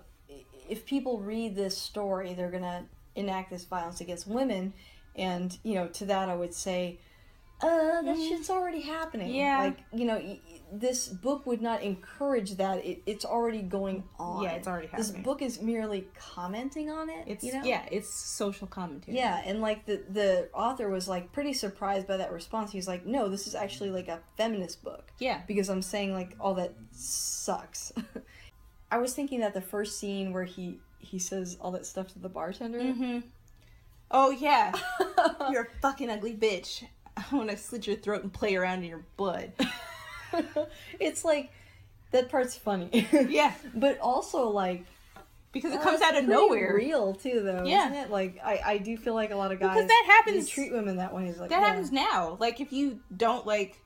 [0.68, 4.74] if people read this story, they're gonna enact this violence against women."
[5.16, 6.98] And you know, to that I would say,
[7.62, 9.60] "Uh, that shit's already happening." Yeah.
[9.60, 12.84] like you know, y- y- this book would not encourage that.
[12.86, 14.44] It, it's already going on.
[14.44, 15.14] Yeah, it's already happening.
[15.14, 17.24] This book is merely commenting on it.
[17.28, 17.64] it's you know?
[17.64, 22.18] yeah it's social commentary Yeah, and like the the author was like pretty surprised by
[22.18, 22.72] that response.
[22.72, 26.36] He's like, "No, this is actually like a feminist book yeah because I'm saying like
[26.40, 27.92] all that sucks."
[28.92, 32.20] I was thinking that the first scene where he he says all that stuff to
[32.20, 32.80] the bartender.
[32.80, 33.20] mm-hmm.
[34.12, 34.74] oh yeah
[35.52, 36.84] you're a fucking ugly bitch
[37.32, 39.52] i want to slit your throat and play around in your blood
[41.00, 41.52] it's like
[42.12, 43.08] that part's funny.
[43.30, 44.86] yeah but also like
[45.52, 47.64] because it uh, comes out of nowhere real too, though.
[47.64, 47.86] Yeah.
[47.88, 48.10] isn't it?
[48.12, 50.98] Like I I do feel like a lot of guys because that happens treat women
[50.98, 51.28] that way.
[51.28, 51.68] It's like that yeah.
[51.68, 53.78] happens now like if you don't like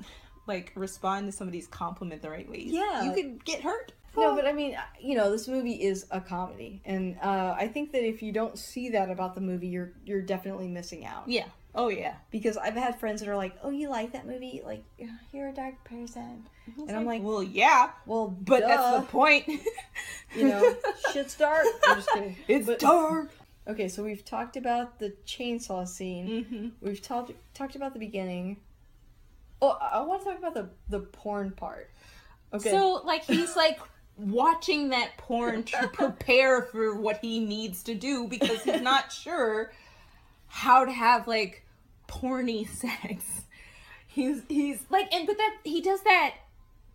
[0.46, 3.04] like respond to somebody's compliment the right way Yeah.
[3.04, 6.80] you could get hurt No, but I mean, you know, this movie is a comedy,
[6.84, 10.22] and uh, I think that if you don't see that about the movie, you're you're
[10.22, 11.28] definitely missing out.
[11.28, 14.62] yeah oh yeah Because I've had friends that are like, "Oh, you like that movie?
[14.64, 14.84] Like,
[15.32, 16.44] you're a dark person,"
[16.76, 18.68] and I'm like, well yeah "Well, but duh.
[18.68, 19.48] that's the point
[20.36, 20.74] you know,
[21.12, 22.36] shit's dark." I'm just kidding.
[22.48, 23.30] it's But- dark
[23.66, 26.28] Okay, so we've talked about the chainsaw scene.
[26.28, 26.68] mm-hmm.
[26.82, 28.58] We've talked talked about the beginning.
[29.62, 31.90] Oh, I, I want to talk about the the porn part.
[32.52, 32.70] Okay.
[32.70, 33.80] so like he's like
[34.16, 39.72] watching that porn to prepare for what he needs to do because he's not sure
[40.46, 41.63] how to have like
[42.14, 43.42] porny sex
[44.06, 46.34] he's he's like and but that he does that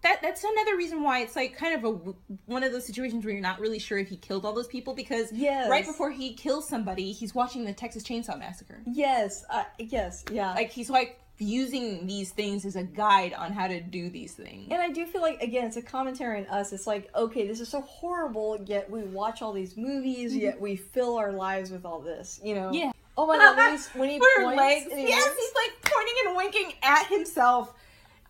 [0.01, 2.13] that that's another reason why it's like kind of a
[2.45, 4.93] one of those situations where you're not really sure if he killed all those people
[4.93, 5.69] because Yes.
[5.69, 10.53] right before he kills somebody he's watching the Texas Chainsaw Massacre yes, uh, yes, yeah.
[10.53, 14.67] like he's like using these things as a guide on how to do these things
[14.71, 16.73] And I do feel like again, it's a commentary on us.
[16.73, 20.75] It's like, okay, this is so horrible, yet we watch all these movies, yet we
[20.75, 22.39] fill our lives with all this.
[22.43, 22.67] You know?
[22.67, 22.73] Mm-hmm.
[22.75, 22.91] Yeah.
[23.21, 24.87] Oh my god, when, he's, when he Her points, legs.
[24.91, 27.73] and he Yes, winks- he's like pointing and winking at himself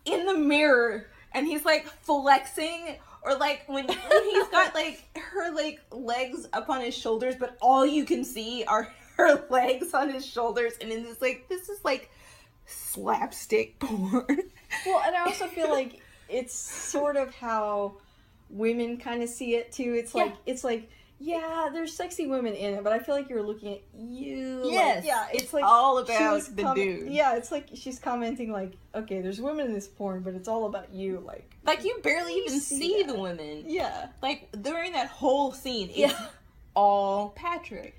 [0.04, 5.52] in the mirror, and he's like flexing, or like when, when he's got like her
[5.54, 10.08] like legs up on his shoulders, but all you can see are her legs on
[10.10, 12.10] his shoulders, and in this like this is like
[12.66, 14.24] slapstick porn.
[14.86, 17.94] Well, and I also feel like it's sort of how
[18.48, 19.94] women kind of see it too.
[19.96, 20.90] It's like it's like.
[21.22, 24.62] Yeah, there's sexy women in it, but I feel like you're looking at you.
[24.64, 27.12] like- Yes, yeah, it's like all about the com- dude.
[27.12, 30.64] Yeah, it's like she's commenting like, okay, there's women in this porn, but it's all
[30.64, 31.22] about you.
[31.24, 33.64] Like, like you barely even see see the women.
[33.66, 34.08] yeah.
[34.22, 36.26] Like during that whole scene, it's Yeah.
[36.74, 37.96] all Patrick.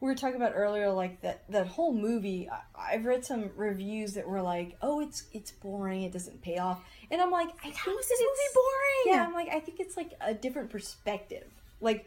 [0.00, 4.14] we were talking about earlier like that that whole movie I, i've read some reviews
[4.14, 7.62] that were like oh it's it's boring it doesn't pay off and i'm like i
[7.62, 9.16] think How is this movie boring?
[9.16, 11.46] yeah i'm like i think it's like a different perspective
[11.80, 12.04] like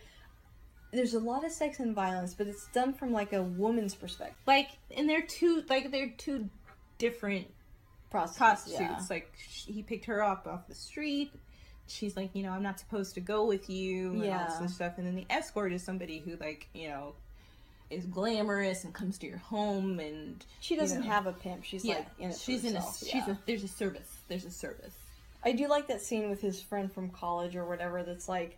[0.95, 4.38] there's a lot of sex and violence but it's done from like a woman's perspective.
[4.47, 6.49] Like and they're two like they're two
[6.97, 7.47] different
[8.10, 8.79] prostitutes, prostitutes.
[9.10, 9.15] yeah.
[9.15, 11.31] like sh- he picked her up off the street.
[11.88, 14.57] She's like you know i'm not supposed to go with you and all Yeah.
[14.61, 14.93] this stuff.
[14.97, 17.13] And then the escort is somebody who like you know
[17.91, 21.07] is glamorous and comes to your home and she doesn't know.
[21.07, 21.63] have a pimp.
[21.63, 21.95] She's yeah.
[21.95, 24.09] like in she's in a herself, she's a there's a service.
[24.28, 24.95] There's a service.
[25.43, 28.57] I do like that scene with his friend from college or whatever that's like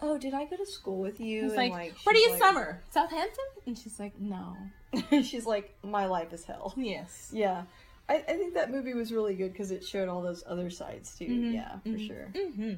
[0.00, 2.38] oh did i go to school with you he's And, like, where do you like-
[2.40, 4.56] summer southampton and she's like no
[5.22, 7.62] she's like my life is hell yes Yeah.
[8.10, 11.14] I, I think that movie was really good because it showed all those other sides
[11.18, 11.26] too.
[11.26, 12.06] Mhm, Yeah, for mhm.
[12.06, 12.32] sure.
[12.34, 12.72] hmm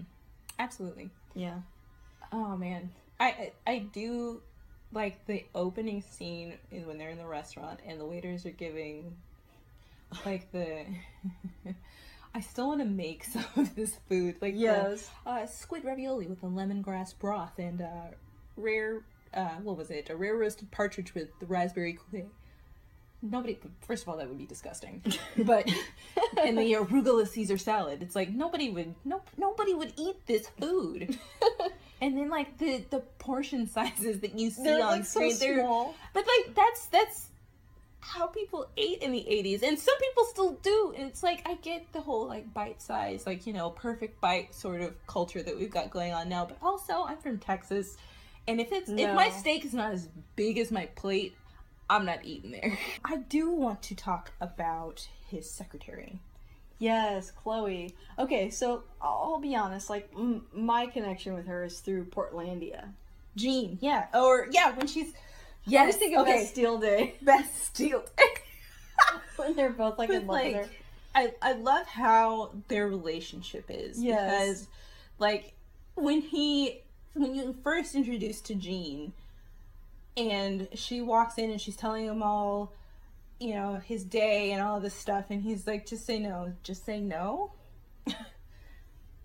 [0.59, 1.09] Absolutely.
[1.37, 1.59] Yeah.
[2.33, 2.91] Oh man,
[3.21, 4.43] I I, I do
[4.93, 9.16] like the opening scene is when they're in the restaurant and the waiters are giving
[10.27, 10.85] like the.
[12.35, 15.11] I still want to make some of this food, like the, Yes.
[15.26, 17.87] uh, squid ravioli with a lemongrass broth and uh,
[18.57, 19.03] rare,
[19.35, 20.11] uh, what was it?
[20.11, 22.26] A rare roasted partridge with the raspberry coulis.
[23.22, 25.03] Nobody, first of all, that would be disgusting.
[25.37, 25.68] But
[26.43, 28.03] and the arugula Caesar salad.
[28.03, 31.18] It's like nobody would, no, nobody would eat this food.
[32.01, 35.59] and then like the the portion sizes that you see They're, on like, so they're
[35.61, 35.95] small.
[36.14, 37.26] but like that's that's
[38.01, 41.55] how people ate in the 80s and some people still do and it's like i
[41.57, 45.57] get the whole like bite size like you know perfect bite sort of culture that
[45.57, 47.97] we've got going on now but also i'm from texas
[48.49, 51.35] and if it's if my steak is not as big as my plate
[51.91, 56.19] i'm not eating there i do want to talk about his secretary
[56.83, 57.95] Yes, Chloe.
[58.19, 59.91] Okay, so I'll be honest.
[59.91, 62.89] Like m- my connection with her is through Portlandia.
[63.37, 65.13] jean yeah or yeah when she's
[65.67, 66.41] I yes was thinking okay.
[66.41, 67.15] that Steel Day.
[67.23, 68.05] Best steel
[69.37, 70.69] when they're both like in But, love with her.
[71.15, 74.17] I, I love how their relationship is Yes.
[74.41, 74.69] because
[75.19, 75.55] like
[75.97, 76.81] when he
[77.15, 79.13] when you first introduced to Jean
[80.17, 82.73] and she walks in and she's telling him all
[83.41, 86.85] you know his day and all this stuff and he's like just say no just
[86.85, 87.53] say no.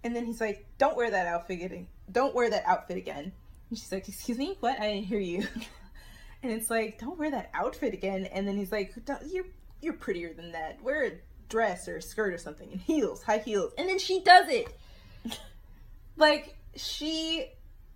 [0.04, 3.32] And then he's like don't wear that outfit again don't wear that outfit again.
[3.70, 4.80] And she's like excuse me what?
[4.80, 5.48] I didn't hear you
[6.46, 8.26] and it's like don't wear that outfit again.
[8.26, 8.94] And then he's like
[9.32, 9.46] you're
[9.82, 10.82] you're prettier than that.
[10.84, 11.12] Wear a
[11.50, 12.72] dress or a skirt or something.
[12.72, 13.74] And heels high heels.
[13.78, 14.68] And then she does it.
[16.18, 17.46] Like she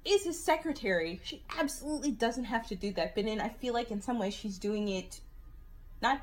[0.04, 1.22] is his secretary.
[1.24, 3.16] She absolutely doesn't have to do that.
[3.16, 5.22] But then i feel like in some way she's doing it
[6.02, 6.22] not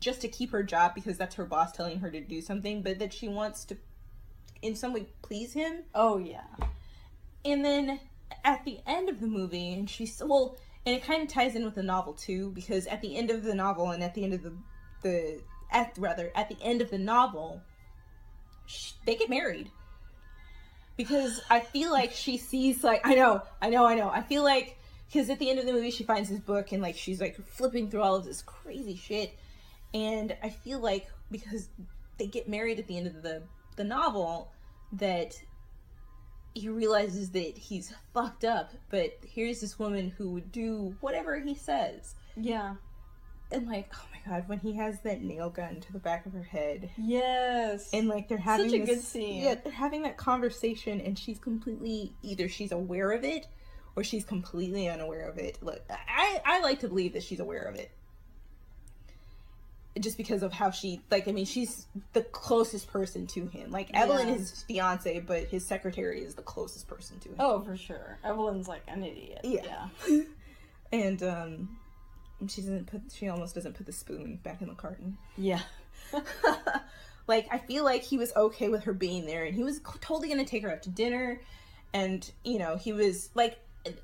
[0.00, 2.98] just to keep her job because that's her boss telling her to do something but
[2.98, 3.76] that she wants to
[4.62, 5.82] in some way please him.
[5.94, 6.46] Oh yeah.
[7.44, 8.00] and then
[8.44, 11.64] at the end of the movie, and she's well, and it kind of ties in
[11.64, 14.34] with the novel too, because at the end of the novel and at the end
[14.34, 14.52] of the
[15.02, 17.62] the at rather at the end of the novel,
[19.06, 19.70] they get married.
[20.96, 24.08] Because I feel like she sees like I know, I know, I know.
[24.10, 26.82] I feel like because at the end of the movie she finds this book and
[26.82, 29.36] like she's like flipping through all of this crazy shit,
[29.94, 31.68] and I feel like because
[32.18, 33.42] they get married at the end of the
[33.76, 34.52] the novel
[34.92, 35.34] that
[36.54, 41.54] he realizes that he's fucked up, but here's this woman who would do whatever he
[41.54, 42.14] says.
[42.36, 42.74] Yeah.
[43.50, 46.32] And like, oh my god, when he has that nail gun to the back of
[46.32, 47.90] her head, Yes.
[47.92, 49.42] and like they're having Such a this- good scene.
[49.44, 53.46] Yeah, they're having that conversation, and she's completely either she's aware of it
[53.94, 55.58] or she's completely unaware of it.
[55.62, 57.90] Look, I I like to believe that she's aware of it.
[60.00, 63.70] Just because of how she like, I mean, she's the closest person to him.
[63.70, 64.34] Like Evelyn Yeah.
[64.36, 67.36] is his fiance, but his secretary is the closest person to him.
[67.38, 68.18] oh, for sure.
[68.24, 69.40] Evelyn's like an idiot.
[69.44, 69.88] Yeah.
[70.92, 71.78] and um
[72.48, 75.18] she doesn't put she almost doesn't put the spoon back in the carton.
[75.36, 75.60] Yeah.
[77.26, 80.28] like I feel like he was okay with her being there and he was totally
[80.28, 81.40] going to take her out to dinner
[81.94, 83.58] and you know, he was like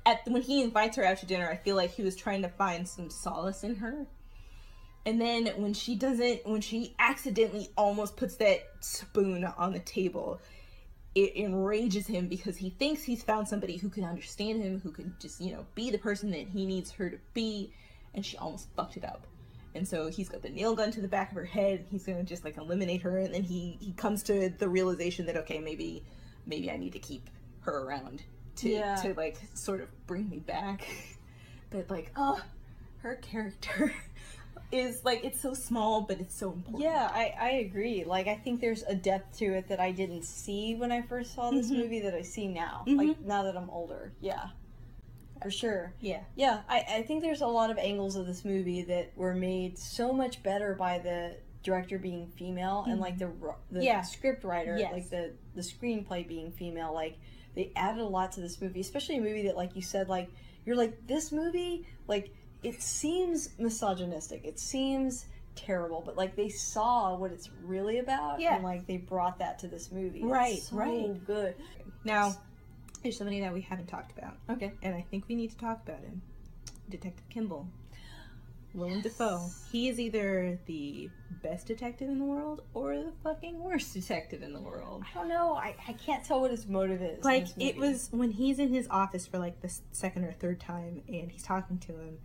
[0.05, 2.49] at when he invites her out to dinner, I feel like he was trying to
[2.49, 4.05] find some solace in her.
[5.05, 10.39] And then when she doesn't when she accidentally almost puts that spoon on the table,
[11.15, 15.15] it enrages him because he thinks he's found somebody who can understand him, who can
[15.19, 17.71] just, you know, be the person that he needs her to be,
[18.13, 19.25] and she almost fucked it up.
[19.73, 21.85] And so he's got the nail gun to the back of her head.
[21.89, 25.37] He's gonna just like eliminate her, and then he he comes to the realization that
[25.37, 26.03] okay, maybe
[26.45, 27.29] maybe I need to keep
[27.61, 28.23] her around
[28.57, 28.95] to Yeah.
[28.97, 30.85] to like sort of bring me back.
[31.71, 32.41] But like, oh,
[33.03, 33.93] her character
[34.71, 36.83] is like it's so small, but it's so important.
[36.83, 38.03] Yeah, I, I agree.
[38.03, 41.33] Like, I think there's a depth to it that I didn't see when I first
[41.33, 41.77] saw this Mhm.
[41.77, 42.83] movie that I see now.
[42.87, 42.97] Mhm.
[42.97, 44.11] Like, now that I'm older.
[44.21, 44.49] Yeah.
[45.41, 45.93] For sure.
[46.01, 49.33] yeah, Yeah, I, I think there's a lot of angles of this movie that were
[49.33, 53.29] made so much better by the director being female and like the
[53.71, 54.01] the Yeah.
[54.01, 54.91] script writer, Yes.
[54.91, 56.93] like the the screenplay being female.
[56.93, 57.17] Like
[57.55, 60.29] they added a lot to this movie, especially a movie that, like you said, like
[60.65, 62.31] you're like this movie, like
[62.63, 64.41] it seems misogynistic.
[64.45, 68.55] It seems terrible, but like they saw what it's really about, Yeah.
[68.55, 70.23] and like they brought that to this movie.
[70.23, 71.25] Right, so right.
[71.25, 71.55] good.
[72.03, 72.33] Now,
[73.03, 74.71] there's somebody that we haven't talked about, Okay.
[74.81, 76.21] and I think we need to talk about him.
[76.89, 77.67] Detective Kimball.
[78.73, 79.49] Willem Dafoe.
[79.71, 81.09] He is either the
[81.41, 85.03] best detective in the world or the fucking worst detective in the world.
[85.09, 85.55] I don't know.
[85.55, 87.23] I, I can't tell what his motive is.
[87.23, 91.01] Like, it was when he's in his office for like the second or third time
[91.07, 92.19] and he's talking to him,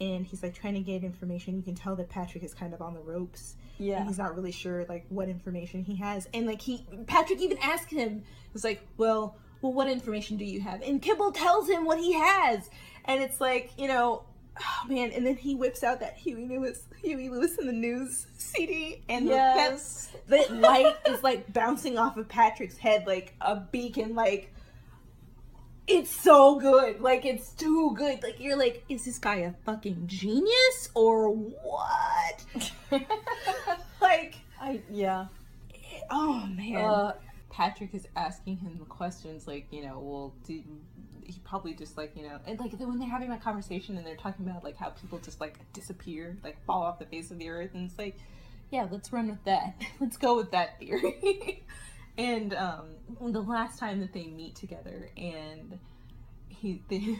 [0.00, 1.56] and he's like trying to get information.
[1.56, 3.56] You can tell that Patrick is kind of on the ropes.
[3.78, 3.98] Yeah.
[3.98, 6.28] And he's not really sure like what information he has.
[6.34, 8.22] And like he Patrick even asked him,
[8.52, 10.82] was like, Well, well what information do you have?
[10.82, 12.68] And Kimball tells him what he has.
[13.04, 14.24] And it's like, you know,
[14.60, 18.26] oh man, and then he whips out that Huey Lewis Huey Lewis and the News
[18.36, 20.10] CD and Yes.
[20.26, 24.52] the, that light is like bouncing off of Patrick's head like a beacon like
[25.86, 27.00] it's so good.
[27.00, 28.22] Like it's too good.
[28.22, 32.44] Like you're like, is this guy a fucking genius or what?
[34.00, 35.26] like, I yeah.
[36.10, 36.76] oh man.
[36.76, 37.12] Uh,
[37.50, 40.62] Patrick is asking him questions like, you know, well, do
[41.24, 44.16] he probably just like, you know, and like when they're having that conversation and they're
[44.16, 47.48] talking about like how people just like disappear, like fall off the face of the
[47.48, 48.16] earth, and it's like,
[48.70, 49.80] yeah, let's run with that.
[50.00, 51.64] let's go with that theory.
[52.18, 52.86] and um,
[53.20, 55.78] the last time that they meet together, and
[56.48, 57.18] he, they,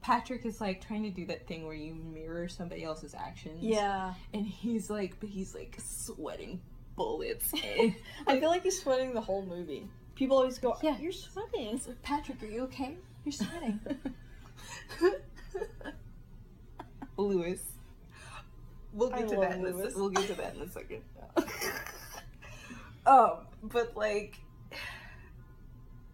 [0.00, 3.58] Patrick is like trying to do that thing where you mirror somebody else's actions.
[3.62, 4.14] yeah.
[4.32, 6.60] And he's like, but he's like sweating
[6.96, 7.52] bullets.
[7.52, 7.94] And
[8.26, 9.86] I feel like he's sweating the whole movie.
[10.14, 10.98] People always go, Yeah.
[10.98, 12.96] "You're sweating." It's like, Patrick, are you okay?
[13.24, 13.78] You're sweating.
[17.16, 17.60] Lewis.
[18.92, 19.58] We'll I get to love that.
[19.58, 19.94] In a, Lewis.
[19.94, 21.02] we'll get to that in a second.
[23.08, 24.38] Um, but like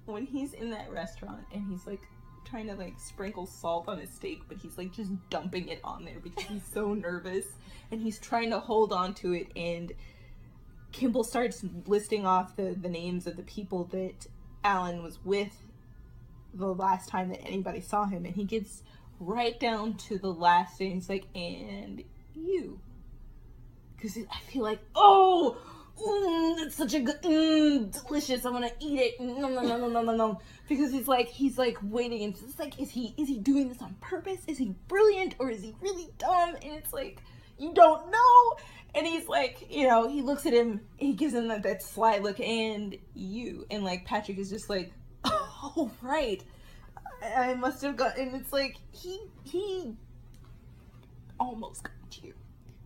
[0.06, 2.02] when he's in that restaurant and he's like
[2.44, 6.04] trying to like sprinkle salt on his steak, but he's like just dumping it on
[6.04, 7.46] there because he's so nervous
[7.90, 9.92] and he's trying to hold on to it and
[10.92, 14.26] Kimball starts listing off the, the names of the people that
[14.62, 15.56] Alan was with
[16.54, 18.84] the last time that anybody saw him and he gets
[19.18, 20.92] right down to the last thing.
[20.92, 22.78] He's like, and you.
[23.96, 25.56] Because I feel like, oh,
[25.98, 28.44] mm, it's such a good, mm, delicious.
[28.44, 29.20] I want to eat it.
[29.20, 30.40] No, no, no, no, no, no, no.
[30.68, 33.82] Because he's like, he's like waiting, and it's like, is he, is he doing this
[33.82, 34.40] on purpose?
[34.46, 36.56] Is he brilliant or is he really dumb?
[36.62, 37.20] And it's like,
[37.58, 38.56] you don't know.
[38.94, 42.18] And he's like, you know, he looks at him, he gives him that, that sly
[42.18, 43.66] look, and you.
[43.70, 44.92] And like Patrick is just like,
[45.24, 46.42] oh right,
[47.22, 48.18] I, I must have got.
[48.18, 49.94] And it's like he he
[51.40, 52.34] almost got you.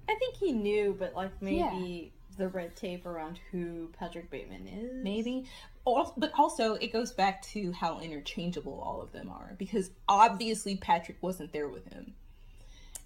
[0.09, 5.05] I think he knew, but like maybe the red tape around who Patrick Bateman is.
[5.05, 5.45] maybe.
[5.84, 11.16] But also, it goes back to how interchangeable all of them are because obviously Patrick
[11.22, 12.14] wasn't there with him.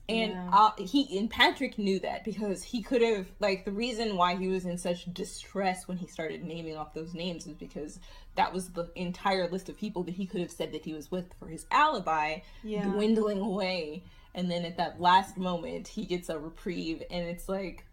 [0.08, 0.50] And Yeah.
[0.52, 4.48] uh, he and Patrick knew that because he could have like the reason why he
[4.48, 8.00] was in such distress when he started naming off those names is because
[8.34, 11.12] that was the entire list of people that he could have said that he was
[11.12, 12.82] with for his alibi Yeah.
[12.88, 14.02] dwindling away
[14.34, 17.86] and then at that last moment he gets a reprieve and it's like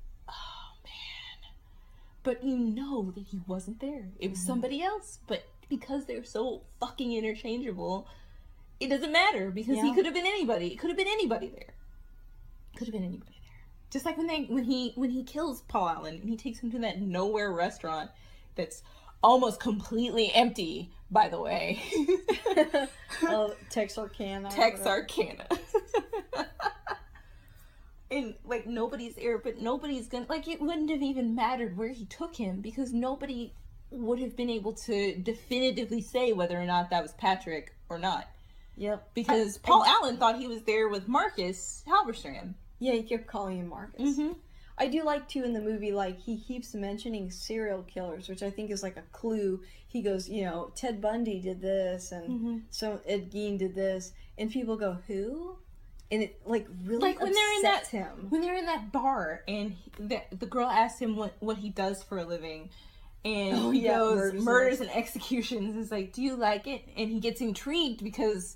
[2.29, 4.11] but you know that he wasn't there.
[4.19, 4.47] It was mm-hmm.
[4.47, 8.07] somebody else but because they're so fucking interchangeable
[8.79, 10.67] it doesn't matter because he could have been anybody.
[10.67, 11.73] It could have been anybody there.
[12.77, 13.59] Could have been anybody there.
[13.89, 16.69] Just like when they when he when he kills paul allen and he takes him
[16.69, 18.11] to that nowhere restaurant
[18.55, 18.83] that's
[19.23, 21.81] almost completely empty by the way.
[23.23, 24.51] Oh, Texarkana.
[24.51, 25.47] Texarkana.
[28.11, 32.05] and like nobody's there, but nobody's gonna like it wouldn't have even mattered where he
[32.05, 33.53] took him because nobody
[33.91, 38.27] would have been able to definitively say whether or not that was Patrick or not.
[38.77, 39.09] Yep.
[39.13, 42.53] Because Paul Allen thought he was there with Marcus Halberstram.
[42.79, 44.17] Yeah, he kept calling him Marcus.
[44.17, 44.33] Mm-hmm.
[44.77, 48.49] I do like too in the movie, like he keeps mentioning serial killers, which I
[48.49, 49.59] think is like a clue.
[49.87, 52.57] He goes, you know, Ted Bundy did this, and Mm-hmm.
[52.69, 55.57] so Ed Gein did this, and people go, who?
[56.11, 58.27] And it like really Like when they're in that him.
[58.29, 61.69] when they're in that bar and he, the, the girl asks him what, what he
[61.69, 62.69] does for a living
[63.25, 65.75] and Oh, he yeah, goes murders murders, and executions.
[65.75, 66.81] Is like do you like it?
[66.97, 68.55] And he gets intrigued because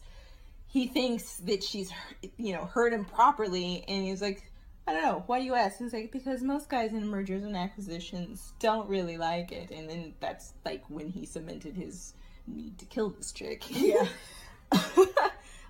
[0.67, 1.91] he thinks that she's
[2.37, 4.49] you know heard him properly and he's like
[4.87, 5.23] I don't know.
[5.27, 5.77] Why do you ask?
[5.79, 9.71] He's like because most guys in mergers and acquisitions don't really like it.
[9.71, 12.13] And then that's like when he cemented his
[12.47, 13.63] need to kill this chick.
[13.69, 14.07] Yeah.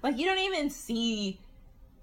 [0.02, 1.40] like you don't even see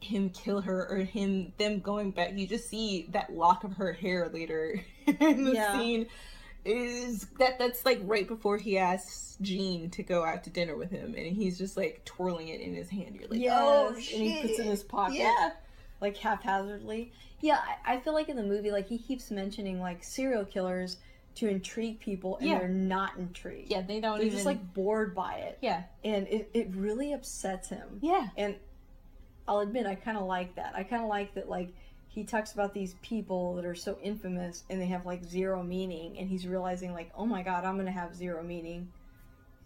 [0.00, 3.92] him kill her or him them going back you just see that lock of her
[3.92, 5.72] hair later in the Yeah.
[5.78, 6.06] scene
[6.64, 10.90] is that that's like right before he asks Jean to go out to dinner with
[10.90, 14.04] him and he's just like twirling it in his hand you're like Yes, oh and
[14.04, 15.16] he puts it in his pocket.
[15.18, 15.50] yeah
[16.02, 17.12] like haphazardly.
[17.42, 20.96] Yeah, I, I feel like in the movie, like he keeps mentioning like serial killers
[21.34, 22.58] to intrigue people, and Yeah.
[22.58, 23.70] they're not intrigued.
[23.70, 27.12] yeah they don't they're even just like bored by it, yeah and it, it really
[27.12, 27.98] upsets him.
[28.00, 28.56] yeah And
[29.50, 30.74] I'll admit, I kind of like that.
[30.76, 31.68] I kind of like that, like
[32.08, 36.16] he talks about these people that are so infamous and they have like zero meaning,
[36.18, 38.88] and he's realizing like, oh my god, I'm gonna have zero meaning.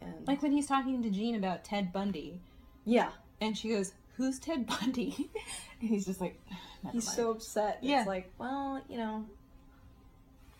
[0.00, 2.40] And like when he's talking to Jean about Ted Bundy
[2.84, 3.10] yeah,
[3.40, 5.30] and she goes who's Ted Bundy?
[5.80, 6.40] and he's just like,
[6.82, 7.78] "Never He's mind." so upset.
[7.82, 8.00] Yeah.
[8.00, 9.24] It's like, well, you know,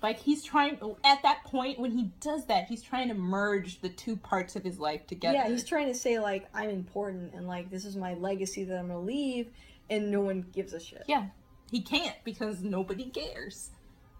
[0.05, 3.89] like he's trying at that point when he does that, he's trying to merge the
[3.89, 5.39] two parts of his life together.
[5.39, 8.79] yeah, he's trying to say like I'm important and like this is my legacy that
[8.79, 9.49] I'm gonna leave,
[9.89, 11.05] and no one gives a shit.
[11.09, 11.29] yeah,
[11.71, 13.71] he can't because nobody cares.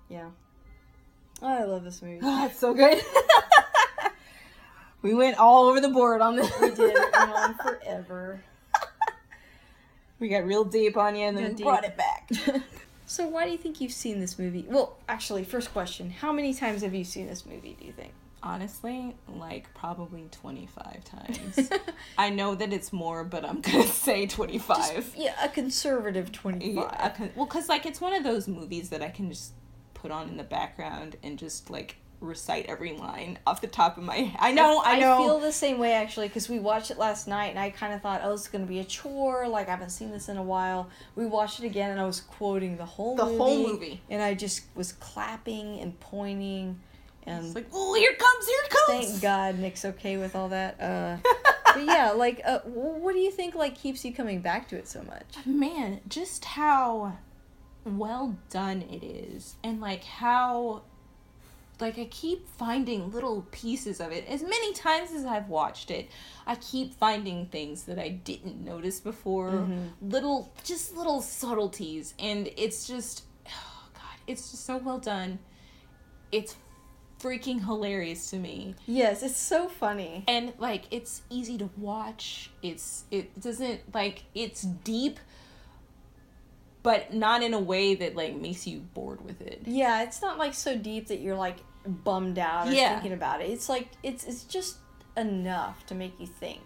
[0.09, 0.31] Yeah.
[1.43, 2.21] Oh, I love this movie.
[2.23, 3.03] Oh, it's so good.
[5.03, 6.51] we went all over the board on this.
[6.61, 6.97] we did.
[6.97, 8.43] It went on forever.
[10.21, 12.31] We got real deep on you and then brought it back.
[13.15, 14.67] So why do you think you've seen this movie?
[14.69, 17.77] Well, actually, first question: How many times have you seen this movie?
[17.79, 18.13] Do you think?
[18.43, 21.71] Honestly, like probably 25 times.
[22.19, 25.15] I know that it's more, but I'm gonna say 25.
[25.17, 26.75] Yeah, a conservative twenty-five.
[26.93, 29.53] Yeah, I can- well, because like it's one of those movies that I can just
[29.95, 34.05] put on in the background and just like recite every line off the top of
[34.05, 34.37] my head.
[34.41, 35.15] I know, I, know.
[35.15, 37.93] I feel the same way actually because we watched it last night and I kind
[37.95, 39.47] of thought, oh, it's gonna be a chore.
[39.49, 40.89] Like I haven't seen this in a while.
[41.17, 44.03] We watched it again and I was quoting the whole The movie, whole movie.
[44.11, 46.81] and I just was clapping and pointing.
[47.27, 49.07] And it's like, oh, here comes, here comes.
[49.09, 50.79] thank God Nick's okay with all that.
[50.81, 51.17] Uh,
[51.75, 54.87] but yeah, like, uh, what do you think like keeps you coming back to it
[54.87, 55.47] so much?
[55.47, 57.17] man, just how
[57.87, 60.83] well done it is, and like how,
[61.81, 64.27] like I keep finding little pieces of it.
[64.29, 66.09] As many times as I've watched it,
[66.47, 69.51] I keep finding things that I didn't notice before.
[69.51, 70.09] Mm-hmm.
[70.11, 75.39] Little, just little subtleties, and it's just, oh god, it's just so well done.
[76.33, 76.57] It's
[77.21, 80.25] freaking hilarious to me Yes, it's so funny.
[80.29, 85.19] and like it's easy to watch it's it doesn't like it's deep
[86.85, 90.39] but not in a way that like makes you bored with it Yeah, it's not
[90.39, 92.95] like so deep that you're like bummed out or Yeah.
[92.95, 93.51] thinking about it.
[93.51, 94.77] It's like it's it's just
[95.17, 96.63] enough to make you think.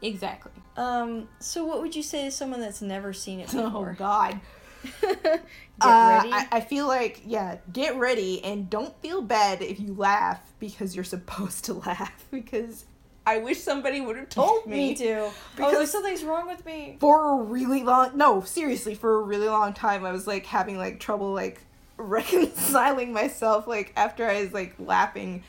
[0.00, 3.90] exactly Um, so what would you say to someone that's never seen it before?
[3.90, 4.40] Oh god
[5.02, 5.40] Get
[5.80, 6.32] Uh, ready.
[6.32, 10.94] I, I feel like yeah get ready and don't feel bad if you laugh because
[10.94, 12.84] you're supposed to laugh because
[13.26, 15.28] i wish somebody would have told me, me too.
[15.56, 16.96] Because- oh, something's wrong with me.
[17.00, 20.76] for a really long no seriously for a really long time i was like having
[20.76, 21.60] like trouble like
[21.98, 25.42] reconciling myself like after i was like laughing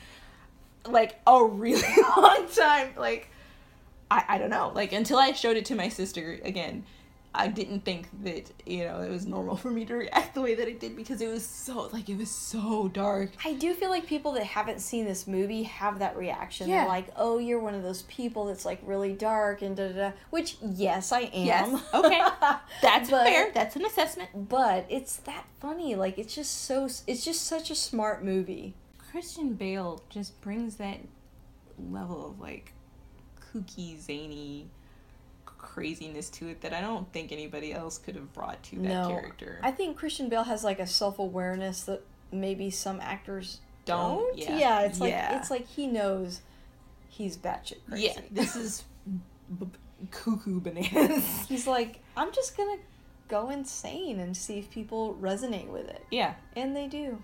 [0.86, 1.82] like a really
[2.16, 3.28] long time like
[4.10, 6.84] i i don't know like until i showed it to my sister again
[7.36, 10.54] i didn't think that you know it was normal for me to react the way
[10.54, 13.90] that it did because it was so like it was so dark I do feel
[13.90, 16.68] like people that haven't seen this movie have that reaction.
[16.68, 16.80] Yeah.
[16.80, 19.94] They're like, "Oh, you're one of those people that's like really dark and da da
[19.94, 21.46] da." Which, yes, I am.
[21.46, 22.20] Yes, okay.
[22.82, 25.94] that's But- fair that's an assessment But it's that funny.
[25.94, 26.84] Like it's just so.
[27.06, 28.74] It's just such a smart movie.
[29.10, 30.98] Christian Bale just brings that
[31.90, 32.72] level of like
[33.52, 34.68] kooky, zany
[35.74, 39.08] craziness to it that I don't think anybody else could have brought to that no,
[39.08, 39.58] character.
[39.62, 44.18] I think Christian Bale has like a self awareness that maybe some actors Don't?
[44.18, 44.38] don't.
[44.58, 44.82] Yeah.
[44.82, 45.36] it's like Yeah.
[45.38, 46.42] it's like he knows
[47.08, 48.06] he's batshit crazy.
[48.06, 48.84] yeah, this is
[49.58, 49.66] b-
[50.12, 51.24] cuckoo bananas.
[51.48, 52.78] he's like, I'm just gonna
[53.26, 56.34] go insane and see if people resonate with it, yeah.
[56.54, 57.20] and they do.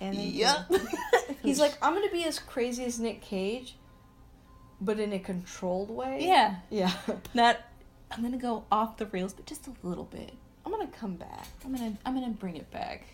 [0.00, 0.72] And they Yep.
[1.44, 3.76] He's like, I'm gonna be as crazy as Nick Cage,
[4.82, 6.18] but in a controlled way.
[6.20, 6.56] yeah.
[6.70, 6.92] Yeah.
[7.34, 7.58] Not.
[8.10, 10.32] I'm gonna go off the rails, but just a little bit.
[10.66, 11.46] I'm gonna come back.
[11.64, 11.96] I'm gonna.
[12.04, 13.04] I'm gonna bring it back.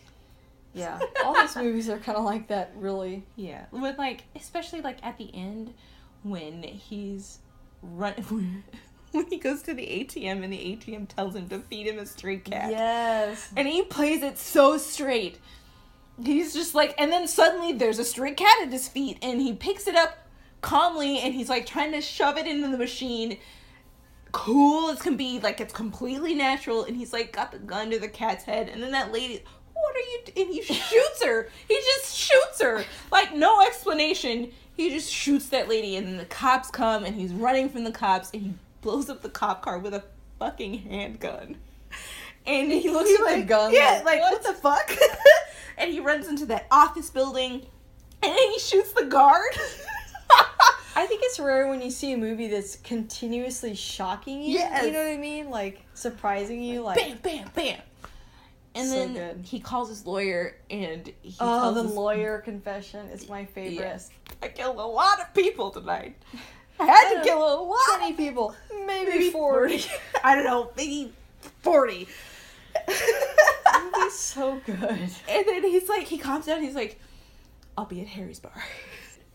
[0.74, 0.98] Yeah.
[1.24, 3.24] All these movies are kind of like that, really.
[3.36, 5.74] Yeah, with like especially like at the end
[6.22, 7.38] when he's
[7.82, 8.14] run
[9.12, 12.06] when he goes to the ATM and the ATM tells him to feed him a
[12.06, 12.70] stray cat.
[12.70, 13.50] Yes.
[13.56, 15.38] And he plays it so straight.
[16.22, 19.52] He's just like and then suddenly there's a stray cat at his feet and he
[19.52, 20.18] picks it up
[20.60, 23.38] calmly and he's like trying to shove it into the machine.
[24.32, 27.98] Cool as can be like it's completely natural and he's like got the gun to
[27.98, 29.42] the cat's head and then that lady
[29.72, 31.48] what are you d-" and he shoots her.
[31.66, 32.84] He just shoots her.
[33.10, 34.52] Like no explanation.
[34.76, 37.92] He just shoots that lady and then the cops come and he's running from the
[37.92, 40.04] cops and he blows up the cop car with a
[40.38, 41.56] fucking handgun.
[42.46, 44.32] And he looks a like gun, yeah like, like what?
[44.32, 44.42] what?
[44.42, 44.92] the fuck?
[45.78, 47.64] And he runs into that office building
[48.20, 49.52] and then he shoots the guard
[50.30, 54.54] I think it's rare when you see a movie that's continuously shocking you.
[54.58, 54.84] Yes.
[54.84, 55.48] You know what I mean?
[55.50, 56.82] Like surprising you.
[56.82, 57.80] Like bam, bam, bam.
[58.74, 59.44] And So then good.
[59.46, 63.06] he calls his lawyer and he oh, the his- lawyer confession.
[63.08, 63.84] is my favorite.
[63.84, 64.10] Yes.
[64.42, 66.16] I killed a lot of people tonight.
[66.80, 67.78] I had Uh, to kill a lot.
[67.98, 68.54] Twenty people,
[68.86, 69.78] maybe, maybe forty.
[69.78, 69.94] 40.
[70.24, 71.12] I don't know, maybe
[71.62, 72.08] 40.
[72.86, 74.78] The movie's so good.
[74.80, 76.62] and then he's like, he calms down.
[76.62, 76.98] He's like,
[77.76, 78.52] I'll be at Harry's bar.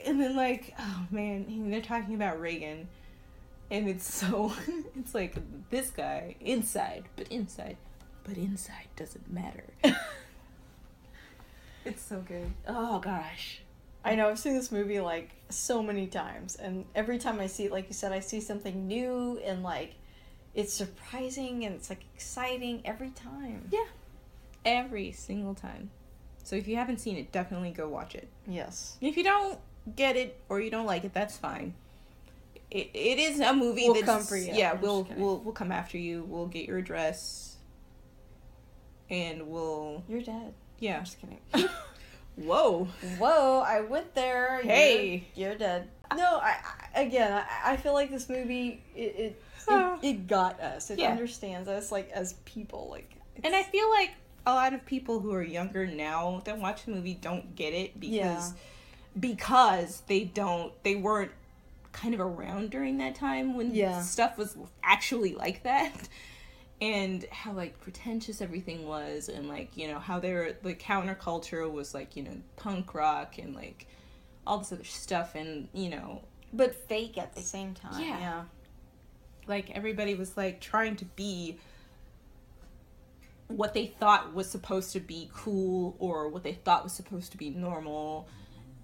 [0.06, 2.88] And then like, oh man, they're talking about Reagan.
[3.72, 4.54] and it's so
[4.98, 5.36] it's like
[5.70, 7.78] this guy inside, but inside,
[8.24, 9.66] but inside doesn't matter.
[11.86, 12.52] it's so good.
[12.68, 13.62] Oh gosh.
[14.06, 17.66] I know I've seen this movie like so many times, and every time I see
[17.66, 19.96] it, like you said, I see something new and like
[20.54, 23.68] it's surprising and it's like exciting every time.
[23.72, 23.86] Yeah.
[24.66, 25.90] Every single time.
[26.44, 28.28] So if you haven't seen it, definitely go watch it.
[28.48, 28.98] Yes.
[29.02, 29.58] If you don't
[29.96, 31.74] get it or you don't like it, that's fine.
[32.72, 34.52] It, it is a movie We'll that's come for you.
[34.54, 36.24] Yeah, I'm we'll we'll we'll come after you.
[36.28, 37.58] We'll get your address,
[39.10, 40.54] and we'll You're dead.
[40.80, 40.98] yeah.
[40.98, 41.40] I'm just kidding.
[42.36, 42.86] Whoa.
[43.20, 44.62] Whoa, I went there.
[44.64, 45.24] You're- Hey.
[45.36, 45.88] You're, dead.
[46.16, 46.56] No, I,
[46.96, 50.90] I again, I, I feel like this movie it it, it, it got us.
[50.90, 51.10] It Yeah.
[51.12, 52.88] understands us like as people.
[52.90, 53.12] Like,
[53.44, 54.12] And I feel like
[54.48, 58.00] a lot of people who are younger now that watch the movie don't get it
[58.00, 58.50] because Yeah.
[59.20, 61.32] Because they don't they weren't
[61.92, 64.02] kind of around during that time when Yeah.
[64.02, 66.08] stuff was actually like that
[66.82, 71.94] and how like pretentious everything was and like you know how their the counterculture was
[71.94, 73.86] like you know punk rock and like
[74.48, 78.02] all this other stuff and you know but fake at the same time.
[78.02, 78.20] Yeah.
[78.20, 78.44] yeah.
[79.48, 81.58] like everybody was like trying to be
[83.48, 87.38] what they thought was supposed to be cool or what they thought was supposed to
[87.38, 88.28] be normal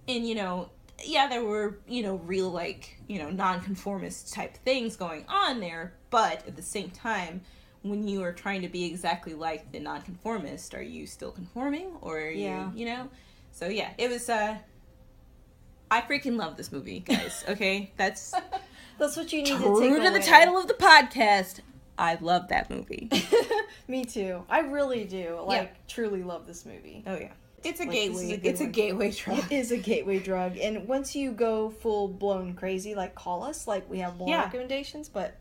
[0.10, 0.70] and you know
[1.06, 5.94] yeah there were you know real like you know nonconformist type things going on there
[6.10, 7.40] but at the same time
[7.84, 12.18] when you are trying to be exactly like the nonconformist are you still conforming or
[12.20, 12.72] are Yeah.
[12.74, 13.10] you you know
[13.52, 14.58] so yeah it was uh
[15.90, 18.34] i freaking love this movie guys okay that's
[18.98, 21.62] That's what you need to take True to the title of the podcast.
[21.98, 23.10] I love that movie.
[23.88, 24.44] Me too.
[24.50, 25.40] I really do.
[25.46, 27.02] Like, truly love this movie.
[27.08, 27.32] Oh yeah,
[27.64, 28.32] it's a Like, gateway.
[28.44, 29.38] a it's a gateway drug.
[29.40, 33.68] It is a gateway drug, and once you go full blown crazy, like call us.
[33.68, 34.44] Like we have more Yeah.
[34.44, 35.36] recommendations, but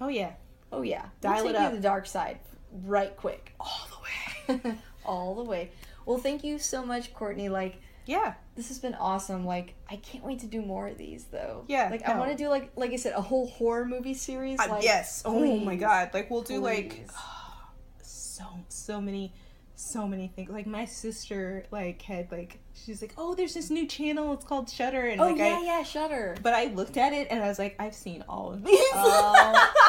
[0.00, 0.32] Oh yeah,
[0.72, 1.70] oh yeah, Dial we'll it up.
[1.70, 2.38] to the dark side,
[2.84, 4.74] right quick, all the way.
[5.04, 5.70] all the way.
[6.04, 7.48] Well, thank you so much, Courtney.
[7.48, 9.44] Like Yeah, this has been awesome.
[9.46, 11.64] Like I can't wait to do more of these, though.
[11.66, 14.60] Yeah, Like I want to do like like I said, a whole horror movie series.
[14.60, 15.22] Uh, Like yes.
[15.24, 16.10] Oh my god.
[16.14, 17.10] Like we'll do like Please.
[18.02, 19.32] so so many
[19.76, 20.50] so many things.
[20.50, 24.68] Like my sister like had like she's like oh there's this new channel it's called
[24.70, 26.34] Shudder and Oh like yeah, I yeah, Shudder.
[26.42, 28.80] but I looked at it and I was like I've seen all of these.
[28.94, 29.72] Oh.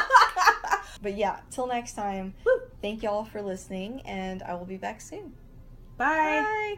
[0.99, 2.33] But yeah, till next time.
[2.81, 5.33] Thank y'all for listening, and I will be back soon.
[5.95, 6.77] Bye.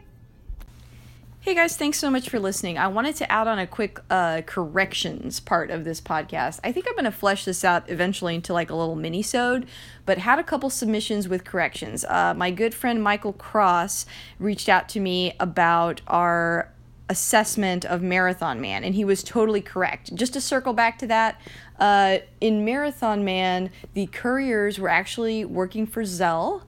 [1.42, 2.76] Hey guys, thanks so much for listening.
[2.76, 6.60] I wanted to add on a quick uh, corrections part of this podcast.
[6.62, 9.66] I think I'm going to flesh this out eventually into like a little mini-sode,
[10.04, 12.04] but had a couple submissions with corrections.
[12.04, 14.04] Uh, my good friend Michael Cross
[14.38, 16.74] reached out to me about our
[17.08, 20.14] assessment of Marathon Man, and he was totally correct.
[20.14, 21.40] Just to circle back to that,
[21.78, 26.64] uh, in Marathon Man, the couriers were actually working for Szell.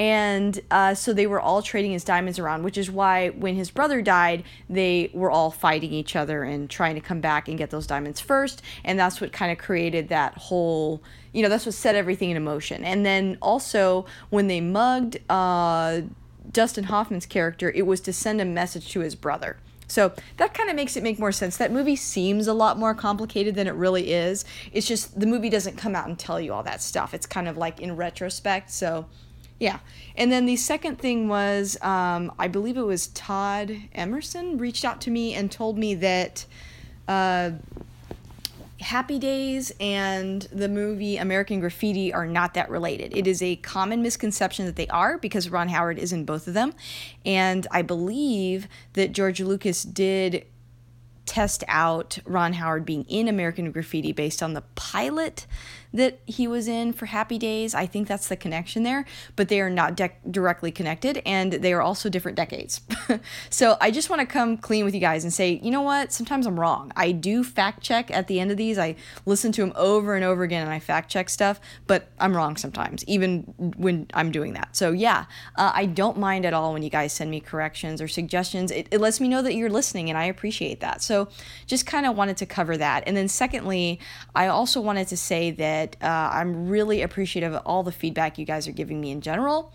[0.00, 3.70] And uh, so they were all trading his diamonds around, which is why when his
[3.70, 7.68] brother died, they were all fighting each other and trying to come back and get
[7.68, 8.62] those diamonds first.
[8.82, 11.02] And that's what kind of created that whole,
[11.34, 12.82] you know, that's what set everything in motion.
[12.82, 16.00] And then also when they mugged uh,
[16.50, 19.58] Dustin Hoffman's character, it was to send a message to his brother.
[19.86, 21.58] So that kind of makes it make more sense.
[21.58, 24.46] That movie seems a lot more complicated than it really is.
[24.72, 27.12] It's just the movie doesn't come out and tell you all that stuff.
[27.12, 28.70] It's kind of like in retrospect.
[28.70, 29.04] So
[29.60, 29.78] yeah.
[30.16, 35.02] And then the second thing was, um, I believe it was Todd Emerson reached out
[35.02, 36.46] to me and told me that
[37.06, 37.52] uh,
[38.80, 43.14] Happy Days and the movie American Graffiti are not that related.
[43.14, 46.54] It is a common misconception that they are because Ron Howard is in both of
[46.54, 46.72] them.
[47.26, 50.46] And I believe that George Lucas did
[51.26, 55.46] test out Ron Howard being in American Graffiti based on the pilot
[55.92, 57.74] that he was in for Happy Days.
[57.74, 59.04] I think that's the connection there,
[59.36, 62.80] but they are not de- directly connected and they are also different decades.
[63.50, 66.12] so I just want to come clean with you guys and say, you know what?
[66.12, 66.92] Sometimes I'm wrong.
[66.96, 68.78] I do fact check at the end of these.
[68.78, 72.36] I listen to them over and over again and I fact check stuff, but I'm
[72.36, 73.42] wrong sometimes, even
[73.76, 74.76] when I'm doing that.
[74.76, 75.26] So yeah,
[75.56, 78.70] uh, I don't mind at all when you guys send me corrections or suggestions.
[78.70, 81.02] It, it lets me know that you're listening and I appreciate that.
[81.02, 81.28] So
[81.66, 83.04] just kind of wanted to cover that.
[83.06, 83.98] And then secondly,
[84.34, 85.50] I also wanted to say
[85.80, 89.20] that uh, I'm really appreciative of all the feedback you guys are giving me in
[89.20, 89.72] general.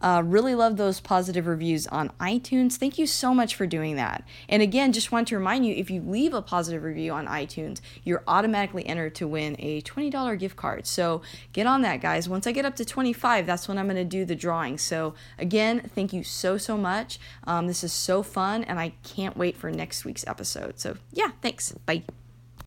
[0.00, 2.76] Uh, really love those positive reviews on iTunes.
[2.76, 4.22] Thank you so much for doing that.
[4.48, 7.80] And again, just want to remind you if you leave a positive review on iTunes,
[8.04, 10.86] you're automatically entered to win a $20 gift card.
[10.86, 12.28] So get on that, guys.
[12.28, 14.78] Once I get up to 25, that's when I'm going to do the drawing.
[14.78, 17.18] So again, thank you so, so much.
[17.44, 20.78] Um, this is so fun, and I can't wait for next week's episode.
[20.78, 21.72] So yeah, thanks.
[21.72, 22.04] Bye.